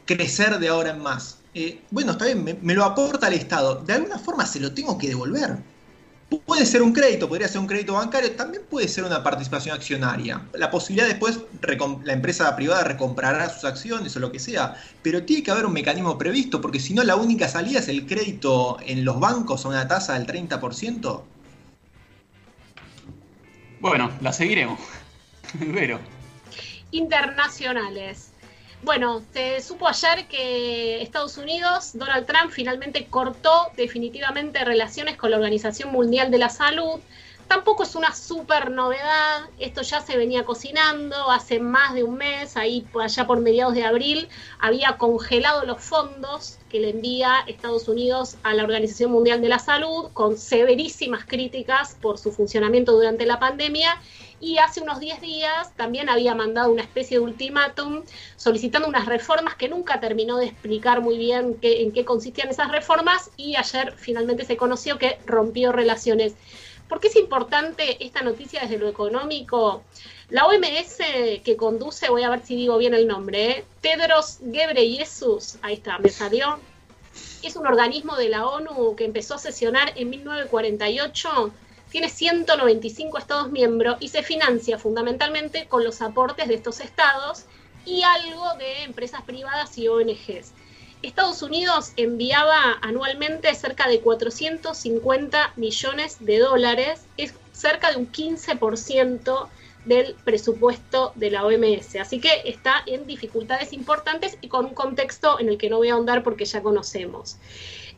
crecer 0.05 0.59
de 0.59 0.69
ahora 0.69 0.91
en 0.91 1.01
más. 1.01 1.42
Eh, 1.55 1.83
bueno, 1.91 2.13
está 2.13 2.25
bien, 2.25 2.59
me, 2.63 2.75
lo 2.75 2.85
aporta 2.85 3.29
el 3.29 3.35
Estado. 3.35 3.83
De 3.83 3.93
alguna 3.93 4.19
forma 4.19 4.47
se 4.47 4.61
lo 4.61 4.73
tengo 4.73 4.97
que 4.97 5.09
devolver. 5.09 5.59
Puede 6.47 6.65
ser 6.65 6.81
un 6.81 6.95
crédito, 6.95 7.29
podría 7.29 7.47
ser 7.47 7.61
un 7.61 7.67
crédito 7.67 7.93
bancario, 7.93 8.33
también 8.33 8.63
puede 8.71 8.89
ser 8.89 9.05
una 9.05 9.23
participación 9.23 9.77
accionaria. 9.77 10.41
La 10.55 10.71
posibilidad 10.71 11.07
después, 11.07 11.41
la 12.05 12.13
empresa 12.15 12.57
privada 12.57 12.85
recomprará 12.85 13.51
sus 13.51 13.65
acciones 13.65 14.17
o 14.17 14.21
lo 14.21 14.33
que 14.33 14.39
sea, 14.39 14.75
pero 15.03 15.25
tiene 15.25 15.43
que 15.43 15.51
haber 15.51 15.67
un 15.67 15.75
mecanismo 15.75 16.17
previsto, 16.17 16.63
porque 16.63 16.81
si 16.81 16.95
no 16.95 17.05
la 17.05 17.17
única 17.17 17.49
salida 17.49 17.81
es 17.81 17.89
el 17.89 18.07
crédito 18.07 18.79
en 18.81 19.05
los 19.05 19.21
bancos 19.21 19.67
a 19.67 19.69
una 19.69 19.87
tasa 19.87 20.15
del 20.15 20.27
30%. 20.27 21.23
Bueno, 23.81 24.11
la 24.23 24.33
seguiremos. 24.33 24.81
Pero. 25.75 25.99
Internacionales. 26.93 28.32
Bueno, 28.83 29.23
se 29.33 29.61
supo 29.61 29.87
ayer 29.87 30.27
que 30.27 31.03
Estados 31.03 31.37
Unidos, 31.37 31.93
Donald 31.95 32.27
Trump, 32.27 32.51
finalmente 32.51 33.07
cortó 33.07 33.69
definitivamente 33.77 34.65
relaciones 34.65 35.17
con 35.17 35.31
la 35.31 35.37
Organización 35.37 35.93
Mundial 35.93 36.33
de 36.33 36.39
la 36.39 36.49
Salud. 36.49 36.99
Tampoco 37.47 37.85
es 37.85 37.95
una 37.95 38.13
súper 38.13 38.73
novedad, 38.73 39.43
esto 39.61 39.83
ya 39.83 40.01
se 40.01 40.17
venía 40.17 40.45
cocinando 40.45 41.31
hace 41.31 41.61
más 41.61 41.95
de 41.95 42.03
un 42.03 42.17
mes, 42.17 42.57
ahí 42.57 42.85
allá 43.01 43.27
por 43.27 43.41
mediados 43.41 43.75
de 43.75 43.85
abril, 43.85 44.29
había 44.59 44.97
congelado 44.97 45.65
los 45.65 45.81
fondos 45.81 46.59
que 46.71 46.81
le 46.81 46.91
envía 46.91 47.45
Estados 47.47 47.87
Unidos 47.89 48.37
a 48.43 48.55
la 48.55 48.65
Organización 48.65 49.13
Mundial 49.13 49.43
de 49.43 49.49
la 49.49 49.59
Salud, 49.59 50.11
con 50.15 50.39
severísimas 50.39 51.25
críticas 51.27 51.97
por 52.01 52.19
su 52.19 52.33
funcionamiento 52.33 52.93
durante 52.93 53.27
la 53.27 53.39
pandemia, 53.39 54.01
y 54.43 54.59
hace 54.59 54.81
unos 54.81 54.99
10 54.99 55.21
días 55.21 55.73
también 55.77 56.09
había 56.09 56.35
mandado 56.35 56.73
una 56.73 56.83
especie 56.83 57.19
de 57.19 57.25
ultimátum 57.25 58.03
solicitando 58.37 58.89
unas 58.89 59.07
reformas 59.07 59.55
que 59.55 59.69
nunca 59.69 60.01
terminó 60.01 60.37
de 60.37 60.47
explicar 60.47 61.01
muy 61.01 61.17
bien 61.17 61.57
en 61.63 61.93
qué 61.93 62.05
consistían 62.05 62.49
esas 62.49 62.73
reformas 62.73 63.31
y 63.37 63.55
ayer 63.55 63.95
finalmente 63.97 64.45
se 64.45 64.57
conoció 64.57 64.99
que 64.99 65.19
rompió 65.27 65.71
relaciones. 65.71 66.35
¿Por 66.89 66.99
qué 66.99 67.07
es 67.07 67.17
importante 67.17 68.05
esta 68.05 68.23
noticia 68.23 68.63
desde 68.63 68.79
lo 68.79 68.89
económico? 68.89 69.85
La 70.29 70.45
OMS 70.47 70.99
que 71.45 71.57
conduce, 71.57 72.11
voy 72.11 72.25
a 72.25 72.31
ver 72.31 72.45
si 72.45 72.57
digo 72.57 72.77
bien 72.79 72.95
el 72.95 73.07
nombre, 73.07 73.51
¿eh? 73.51 73.65
Tedros 73.81 74.39
Ghebreyesus, 74.41 75.59
ahí 75.63 75.75
está, 75.75 75.99
me 75.99 76.09
salió, 76.09 76.59
es 77.45 77.55
un 77.55 77.67
organismo 77.67 78.17
de 78.17 78.29
la 78.29 78.47
ONU 78.47 78.97
que 78.97 79.05
empezó 79.05 79.35
a 79.35 79.39
sesionar 79.39 79.93
en 79.95 80.11
1948 80.11 81.53
tiene 81.93 82.09
195 82.09 83.19
estados 83.19 83.53
miembros 83.53 83.99
y 84.01 84.09
se 84.09 84.23
financia 84.23 84.79
fundamentalmente 84.79 85.67
con 85.69 85.85
los 85.85 86.01
aportes 86.01 86.49
de 86.49 86.55
estos 86.55 86.81
estados 86.81 87.45
y 87.85 88.03
algo 88.03 88.55
de 88.55 88.85
empresas 88.85 89.23
privadas 89.23 89.77
y 89.77 89.89
ONGs. 89.89 90.53
Estados 91.03 91.43
Unidos 91.43 91.93
enviaba 91.97 92.79
anualmente 92.81 93.55
cerca 93.55 93.89
de 93.89 94.01
450 94.01 95.53
millones 95.57 96.17
de 96.21 96.39
dólares, 96.39 97.03
es 97.19 97.35
cerca 97.53 97.91
de 97.91 97.99
un 97.99 98.11
15% 98.11 99.49
del 99.85 100.15
presupuesto 100.25 101.13
de 101.17 101.31
la 101.31 101.45
OMS. 101.45 101.97
Así 102.01 102.21
que 102.21 102.43
está 102.47 102.83
en 102.87 103.07
dificultades 103.07 103.75
importantes 103.75 104.39
y 104.41 104.49
con 104.49 104.65
un 104.65 104.75
contexto 104.75 105.39
en 105.41 105.49
el 105.49 105.59
que 105.59 105.69
no 105.69 105.77
voy 105.77 105.91
a 105.91 105.95
ahondar 105.95 106.23
porque 106.23 106.47
ya 106.47 106.63
conocemos. 106.63 107.37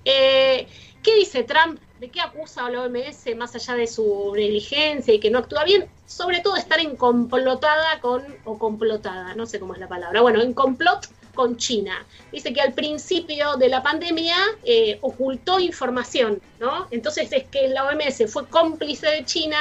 Eh, 0.05 0.67
¿Qué 1.03 1.15
dice 1.15 1.45
Trump? 1.45 1.79
¿De 2.05 2.11
qué 2.11 2.21
acusa 2.21 2.67
a 2.67 2.71
la 2.71 2.83
OMS 2.83 3.35
más 3.35 3.55
allá 3.55 3.77
de 3.77 3.87
su 3.87 4.31
negligencia 4.37 5.15
y 5.15 5.21
que 5.21 5.31
no 5.31 5.39
actúa 5.39 5.65
bien? 5.65 5.89
Sobre 6.05 6.41
todo 6.41 6.55
estar 6.55 6.79
en 6.79 6.97
complotada 6.97 7.99
con, 8.03 8.23
o 8.45 8.59
complotada, 8.59 9.35
no 9.35 9.47
sé 9.47 9.59
cómo 9.59 9.73
es 9.73 9.81
la 9.81 9.89
palabra, 9.89 10.21
bueno, 10.21 10.43
en 10.43 10.53
complot 10.53 11.09
con 11.35 11.57
China. 11.57 12.05
Dice 12.31 12.53
que 12.53 12.61
al 12.61 12.75
principio 12.75 13.57
de 13.57 13.71
la 13.71 13.83
pandemia 13.83 14.37
eh, 14.65 14.99
ocultó 15.01 15.59
información, 15.59 16.43
¿no? 16.61 16.89
Entonces 16.91 17.33
es 17.33 17.45
que 17.45 17.69
la 17.69 17.87
OMS 17.87 18.31
fue 18.31 18.47
cómplice 18.49 19.07
de 19.07 19.25
China 19.25 19.57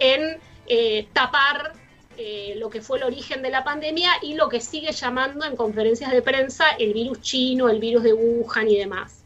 en 0.00 0.40
eh, 0.66 1.06
tapar 1.12 1.72
eh, 2.18 2.54
lo 2.56 2.68
que 2.68 2.82
fue 2.82 2.98
el 2.98 3.04
origen 3.04 3.42
de 3.42 3.50
la 3.50 3.62
pandemia 3.62 4.10
y 4.22 4.34
lo 4.34 4.48
que 4.48 4.60
sigue 4.60 4.90
llamando 4.90 5.44
en 5.44 5.54
conferencias 5.54 6.10
de 6.10 6.20
prensa 6.20 6.64
el 6.80 6.92
virus 6.94 7.20
chino, 7.20 7.68
el 7.68 7.78
virus 7.78 8.02
de 8.02 8.12
Wuhan 8.12 8.68
y 8.68 8.76
demás. 8.76 9.22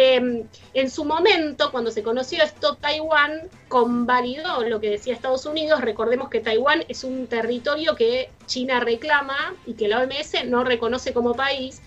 Em, 0.00 0.44
en 0.74 0.90
su 0.90 1.04
momento, 1.04 1.72
cuando 1.72 1.90
se 1.90 2.04
conoció 2.04 2.40
esto, 2.44 2.76
Taiwán 2.76 3.48
convalidó 3.66 4.62
lo 4.62 4.80
que 4.80 4.90
decía 4.90 5.12
Estados 5.12 5.44
Unidos. 5.44 5.80
Recordemos 5.80 6.28
que 6.28 6.38
Taiwán 6.38 6.84
es 6.86 7.02
un 7.02 7.26
territorio 7.26 7.96
que 7.96 8.30
China 8.46 8.78
reclama 8.78 9.56
y 9.66 9.74
que 9.74 9.88
la 9.88 9.98
OMS 9.98 10.44
no 10.46 10.62
reconoce 10.62 11.12
como 11.12 11.34
país. 11.34 11.82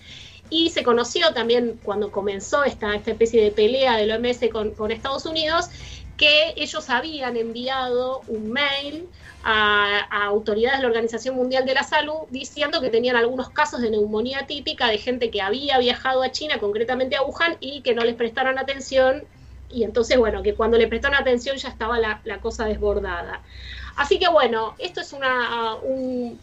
Y 0.50 0.68
se 0.68 0.82
conoció 0.82 1.32
también 1.32 1.80
cuando 1.82 2.12
comenzó 2.12 2.64
esta, 2.64 2.94
especie 2.96 3.42
de 3.42 3.50
pelea 3.50 3.96
de 3.96 4.04
la 4.04 4.16
OMS 4.16 4.40
con 4.76 4.90
Estados 4.90 5.24
Unidos, 5.24 5.70
que 6.22 6.54
ellos 6.54 6.88
habían 6.88 7.36
enviado 7.36 8.20
un 8.28 8.52
mail 8.52 9.08
a, 9.42 10.26
autoridades 10.26 10.78
de 10.78 10.82
la 10.82 10.88
Organización 10.88 11.34
Mundial 11.34 11.66
de 11.66 11.74
la 11.74 11.82
Salud 11.82 12.28
diciendo 12.30 12.80
que 12.80 12.90
tenían 12.90 13.16
algunos 13.16 13.50
casos 13.50 13.80
de 13.80 13.90
neumonía 13.90 14.46
típica 14.46 14.86
de 14.86 14.98
gente 14.98 15.32
que 15.32 15.42
había 15.42 15.78
viajado 15.78 16.22
a 16.22 16.30
China, 16.30 16.60
concretamente 16.60 17.16
a 17.16 17.22
Wuhan, 17.24 17.56
y 17.58 17.80
que 17.80 17.96
no 17.96 18.04
les 18.04 18.14
prestaron 18.14 18.56
atención. 18.56 19.24
Y 19.68 19.82
entonces, 19.82 20.16
bueno, 20.16 20.44
que 20.44 20.54
cuando 20.54 20.78
le 20.78 20.86
prestaron 20.86 21.18
atención 21.18 21.56
ya 21.56 21.70
estaba 21.70 21.98
la, 21.98 22.38
cosa 22.40 22.66
desbordada. 22.66 23.40
Así 23.96 24.20
que 24.20 24.28
bueno, 24.28 24.76
esto 24.78 25.00
es 25.00 25.12
una, 25.12 25.74
un, 25.82 26.38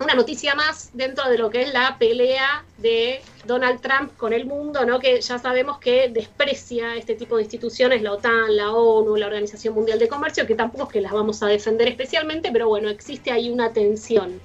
una 0.00 0.14
noticia 0.14 0.54
más 0.54 0.90
dentro 0.94 1.28
de 1.28 1.36
lo 1.36 1.50
que 1.50 1.62
es 1.62 1.72
la 1.72 1.98
pelea 1.98 2.64
de 2.78 3.20
Donald 3.44 3.80
Trump 3.80 4.16
con 4.16 4.32
el 4.32 4.46
mundo, 4.46 4.86
¿no? 4.86 4.98
que 4.98 5.20
ya 5.20 5.38
sabemos 5.38 5.78
que 5.78 6.08
desprecia 6.08 6.96
este 6.96 7.14
tipo 7.14 7.36
de 7.36 7.42
instituciones, 7.42 8.00
la 8.02 8.12
OTAN, 8.12 8.56
la 8.56 8.72
ONU, 8.72 9.16
la 9.16 9.26
Organización 9.26 9.74
Mundial 9.74 9.98
de 9.98 10.08
Comercio, 10.08 10.46
que 10.46 10.54
tampoco 10.54 10.84
es 10.84 10.90
que 10.90 11.00
las 11.02 11.12
vamos 11.12 11.42
a 11.42 11.46
defender 11.46 11.88
especialmente, 11.88 12.50
pero 12.50 12.68
bueno, 12.68 12.88
existe 12.88 13.30
ahí 13.30 13.50
una 13.50 13.72
tensión. 13.72 14.40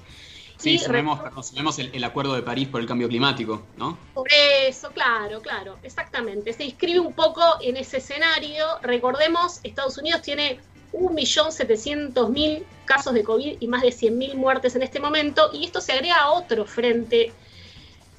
Sí, 0.58 0.78
sabemos, 0.78 1.78
el, 1.78 1.90
el, 1.94 2.04
acuerdo 2.04 2.34
de 2.34 2.42
París 2.42 2.68
por 2.68 2.80
el 2.80 2.86
cambio 2.86 3.08
climático, 3.08 3.62
¿no? 3.76 3.98
Por 4.14 4.26
eso, 4.32 4.90
claro, 4.90 5.42
claro, 5.42 5.76
exactamente. 5.82 6.54
Se 6.54 6.64
inscribe 6.64 7.00
un 7.00 7.12
poco 7.12 7.42
en 7.60 7.76
ese 7.76 7.98
escenario. 7.98 8.64
Recordemos, 8.80 9.60
Estados 9.64 9.98
Unidos 9.98 10.22
tiene 10.22 10.58
1.700.000 10.92 12.64
casos 12.84 13.14
de 13.14 13.24
COVID 13.24 13.56
y 13.60 13.66
más 13.68 13.82
de 13.82 13.88
100.000 13.88 14.34
muertes 14.34 14.76
en 14.76 14.82
este 14.82 15.00
momento. 15.00 15.50
Y 15.52 15.64
esto 15.64 15.80
se 15.80 15.92
agrega 15.92 16.16
a 16.16 16.30
otro 16.30 16.64
frente 16.64 17.32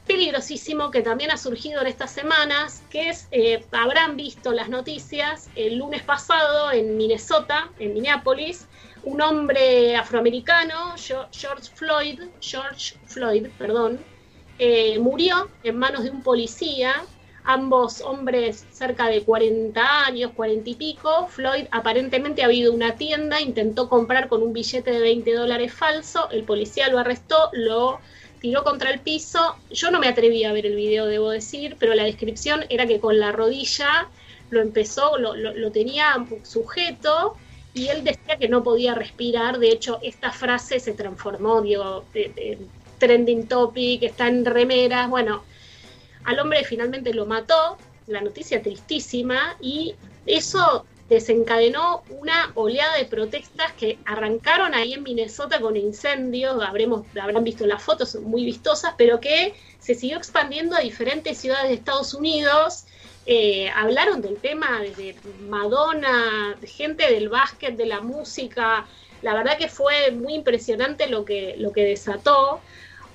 peligrosísimo 0.08 0.90
que 0.90 1.02
también 1.02 1.32
ha 1.32 1.38
surgido 1.38 1.82
en 1.82 1.88
estas 1.88 2.12
semanas, 2.12 2.82
que 2.90 3.10
es, 3.10 3.28
eh, 3.32 3.66
habrán 3.72 4.16
visto 4.16 4.54
las 4.54 4.70
noticias, 4.70 5.50
el 5.56 5.78
lunes 5.78 6.02
pasado 6.02 6.72
en 6.72 6.96
Minnesota, 6.96 7.70
en 7.78 7.94
Minneapolis, 7.94 8.68
un 9.04 9.22
hombre 9.22 9.96
afroamericano, 9.96 10.96
George 10.98 11.70
Floyd, 11.76 12.22
George 12.40 12.96
Floyd, 13.06 13.48
perdón, 13.58 14.00
eh, 14.60 14.98
murió 15.00 15.50
en 15.64 15.78
manos 15.78 16.04
de 16.04 16.10
un 16.10 16.24
policía 16.24 17.06
ambos 17.48 18.02
hombres 18.02 18.66
cerca 18.72 19.08
de 19.08 19.24
40 19.24 20.06
años, 20.06 20.32
40 20.36 20.70
y 20.70 20.76
pico. 20.76 21.28
Floyd 21.28 21.66
aparentemente 21.72 22.44
ha 22.44 22.46
habido 22.46 22.74
una 22.74 22.96
tienda, 22.96 23.42
intentó 23.42 23.88
comprar 23.88 24.28
con 24.28 24.44
un 24.44 24.52
billete 24.52 24.92
de 24.92 25.00
20 25.00 25.34
dólares 25.34 25.74
falso, 25.74 26.30
el 26.30 26.44
policía 26.44 26.90
lo 26.90 27.00
arrestó, 27.00 27.50
lo 27.54 28.00
tiró 28.42 28.66
contra 28.66 28.92
el 28.92 29.00
piso. 29.00 29.56
Yo 29.72 29.92
no 29.92 30.00
me 30.00 30.10
atreví 30.10 30.44
a 30.44 30.52
ver 30.52 30.66
el 30.66 30.76
video, 30.76 31.06
debo 31.06 31.30
decir, 31.30 31.78
pero 31.80 31.96
la 31.96 32.04
descripción 32.04 32.66
era 32.70 32.86
que 32.86 33.00
con 33.00 33.18
la 33.18 33.32
rodilla 33.32 34.10
lo 34.50 34.62
empezó, 34.62 35.18
lo, 35.18 35.72
tenía 35.72 36.16
sujeto 36.44 37.38
y 37.74 37.88
él 37.88 38.04
decía 38.04 38.36
que 38.38 38.50
no 38.50 38.62
podía 38.62 38.94
respirar. 38.94 39.58
De 39.58 39.70
hecho, 39.70 40.00
esta 40.04 40.34
frase 40.34 40.82
se 40.82 40.92
transformó, 40.94 41.62
digo, 41.62 42.04
trending 42.98 43.48
topic, 43.48 44.04
está 44.04 44.28
en 44.28 44.44
remeras, 44.44 45.10
bueno 45.10 45.44
al 46.28 46.40
hombre 46.42 46.66
finalmente 46.66 47.14
lo 47.14 47.26
mató, 47.26 47.78
la 48.06 48.20
noticia 48.20 48.62
tristísima, 48.62 49.56
y 49.62 49.96
eso 50.26 50.86
desencadenó 51.08 52.04
una 52.10 52.52
oleada 52.56 52.98
de 52.98 53.06
protestas 53.06 53.72
que 53.72 53.98
arrancaron 54.04 54.76
ahí 54.76 54.92
en 54.92 55.04
Minnesota 55.04 55.62
con 55.62 55.78
incendios, 55.78 56.62
habremos, 56.62 57.06
habrán 57.22 57.46
visto 57.46 57.66
las 57.66 57.82
fotos 57.82 58.16
muy 58.16 58.44
vistosas, 58.44 58.94
pero 58.98 59.22
que 59.22 59.54
se 59.80 59.96
siguió 59.96 60.18
expandiendo 60.18 60.76
a 60.76 60.82
diferentes 60.82 61.38
ciudades 61.38 61.70
de 61.70 61.76
Estados 61.76 62.14
Unidos. 62.14 62.84
Eh, 63.26 63.70
hablaron 63.74 64.22
del 64.22 64.36
tema 64.36 64.82
desde 64.82 65.16
Madonna, 65.48 66.58
gente 66.66 67.10
del 67.10 67.30
básquet, 67.30 67.78
de 67.78 67.86
la 67.86 68.02
música. 68.02 68.86
La 69.22 69.34
verdad 69.34 69.58
que 69.58 69.70
fue 69.70 70.12
muy 70.12 70.34
impresionante 70.34 71.08
lo 71.08 71.24
que, 71.24 71.56
lo 71.58 71.72
que 71.72 71.86
desató 71.86 72.60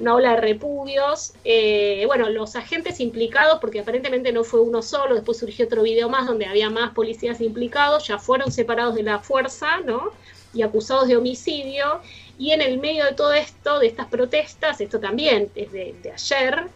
una 0.02 0.16
ola 0.16 0.30
de 0.32 0.40
repudios. 0.40 1.32
Eh, 1.44 2.04
bueno, 2.06 2.28
los 2.28 2.56
agentes 2.56 3.00
implicados, 3.00 3.58
porque 3.60 3.80
aparentemente 3.80 4.32
no 4.32 4.44
fue 4.44 4.60
uno 4.60 4.82
solo, 4.82 5.14
después 5.14 5.38
surgió 5.38 5.64
otro 5.66 5.82
video 5.82 6.08
más 6.08 6.26
donde 6.26 6.44
había 6.44 6.68
más 6.68 6.90
policías 6.90 7.40
implicados, 7.40 8.08
ya 8.08 8.18
fueron 8.18 8.50
separados 8.50 8.96
de 8.96 9.04
la 9.04 9.20
fuerza, 9.20 9.78
¿no? 9.86 10.10
Y 10.52 10.62
acusados 10.62 11.08
de 11.08 11.16
homicidio. 11.16 12.00
Y 12.36 12.50
en 12.50 12.60
el 12.60 12.78
medio 12.78 13.04
de 13.04 13.12
todo 13.12 13.32
esto, 13.32 13.78
de 13.78 13.86
estas 13.86 14.08
protestas, 14.08 14.80
esto 14.80 14.98
también 14.98 15.48
es 15.54 15.70
de, 15.70 15.94
ayer, 16.12 16.66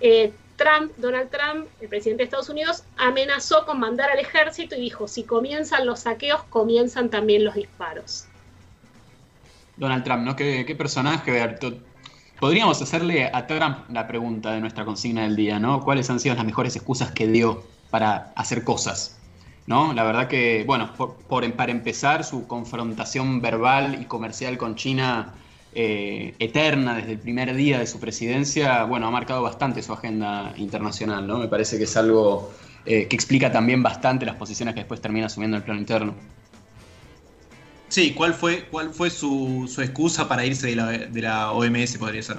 eh, 0.00 0.32
Trump, 0.56 0.92
Donald 0.96 1.28
Trump, 1.30 1.66
el 1.80 1.88
presidente 1.88 2.22
de 2.22 2.24
Estados 2.24 2.48
Unidos, 2.48 2.84
amenazó 2.96 3.66
con 3.66 3.78
mandar 3.78 4.10
al 4.10 4.18
ejército 4.18 4.74
y 4.74 4.80
dijo, 4.80 5.06
si 5.06 5.24
comienzan 5.24 5.84
los 5.84 6.00
saqueos, 6.00 6.42
comienzan 6.44 7.10
también 7.10 7.44
los 7.44 7.54
disparos. 7.54 8.26
Donald 9.76 10.04
Trump, 10.04 10.22
¿no? 10.22 10.36
Qué, 10.36 10.64
qué 10.66 10.74
personaje, 10.74 11.42
Podríamos 12.42 12.82
hacerle 12.82 13.30
a 13.32 13.46
Trump 13.46 13.88
la 13.88 14.08
pregunta 14.08 14.50
de 14.50 14.60
nuestra 14.60 14.84
consigna 14.84 15.22
del 15.22 15.36
día, 15.36 15.60
¿no? 15.60 15.80
¿Cuáles 15.84 16.10
han 16.10 16.18
sido 16.18 16.34
las 16.34 16.44
mejores 16.44 16.74
excusas 16.74 17.12
que 17.12 17.28
dio 17.28 17.62
para 17.88 18.32
hacer 18.34 18.64
cosas? 18.64 19.16
¿No? 19.68 19.92
La 19.92 20.02
verdad 20.02 20.26
que, 20.26 20.64
bueno, 20.66 20.92
por, 20.92 21.14
para 21.52 21.70
empezar, 21.70 22.24
su 22.24 22.48
confrontación 22.48 23.40
verbal 23.40 24.02
y 24.02 24.06
comercial 24.06 24.58
con 24.58 24.74
China 24.74 25.34
eh, 25.72 26.34
eterna 26.40 26.96
desde 26.96 27.12
el 27.12 27.20
primer 27.20 27.54
día 27.54 27.78
de 27.78 27.86
su 27.86 28.00
presidencia, 28.00 28.82
bueno, 28.86 29.06
ha 29.06 29.12
marcado 29.12 29.40
bastante 29.40 29.80
su 29.80 29.92
agenda 29.92 30.52
internacional, 30.56 31.24
¿no? 31.24 31.38
Me 31.38 31.46
parece 31.46 31.78
que 31.78 31.84
es 31.84 31.96
algo 31.96 32.50
eh, 32.84 33.06
que 33.06 33.14
explica 33.14 33.52
también 33.52 33.84
bastante 33.84 34.26
las 34.26 34.34
posiciones 34.34 34.74
que 34.74 34.80
después 34.80 35.00
termina 35.00 35.26
asumiendo 35.26 35.58
en 35.58 35.60
el 35.60 35.64
plano 35.64 35.78
interno. 35.78 36.14
Sí, 37.92 38.14
¿cuál 38.14 38.32
fue, 38.32 38.64
cuál 38.70 38.94
fue 38.94 39.10
su, 39.10 39.70
excusa 39.78 40.26
para 40.26 40.46
irse 40.46 40.68
de 40.68 40.76
la, 40.76 40.86
de 40.92 41.20
la 41.20 41.52
OMS, 41.52 41.98
podría 41.98 42.22
ser? 42.22 42.38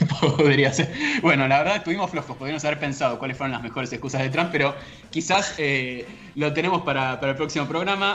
Podría 0.20 0.70
ser. 0.70 0.92
Bueno, 1.22 1.48
la 1.48 1.60
verdad 1.60 1.76
estuvimos 1.76 2.10
flojos, 2.10 2.36
podríamos 2.36 2.62
haber 2.66 2.78
pensado 2.78 3.18
cuáles 3.18 3.38
fueron 3.38 3.52
las 3.52 3.62
mejores 3.62 3.90
excusas 3.90 4.20
de 4.20 4.28
Trump, 4.28 4.50
pero 4.52 4.74
quizás 5.08 5.54
eh, 5.56 6.06
lo 6.34 6.52
tenemos 6.52 6.82
para, 6.82 7.18
para 7.20 7.32
el 7.32 7.38
próximo 7.38 7.66
programa. 7.66 8.14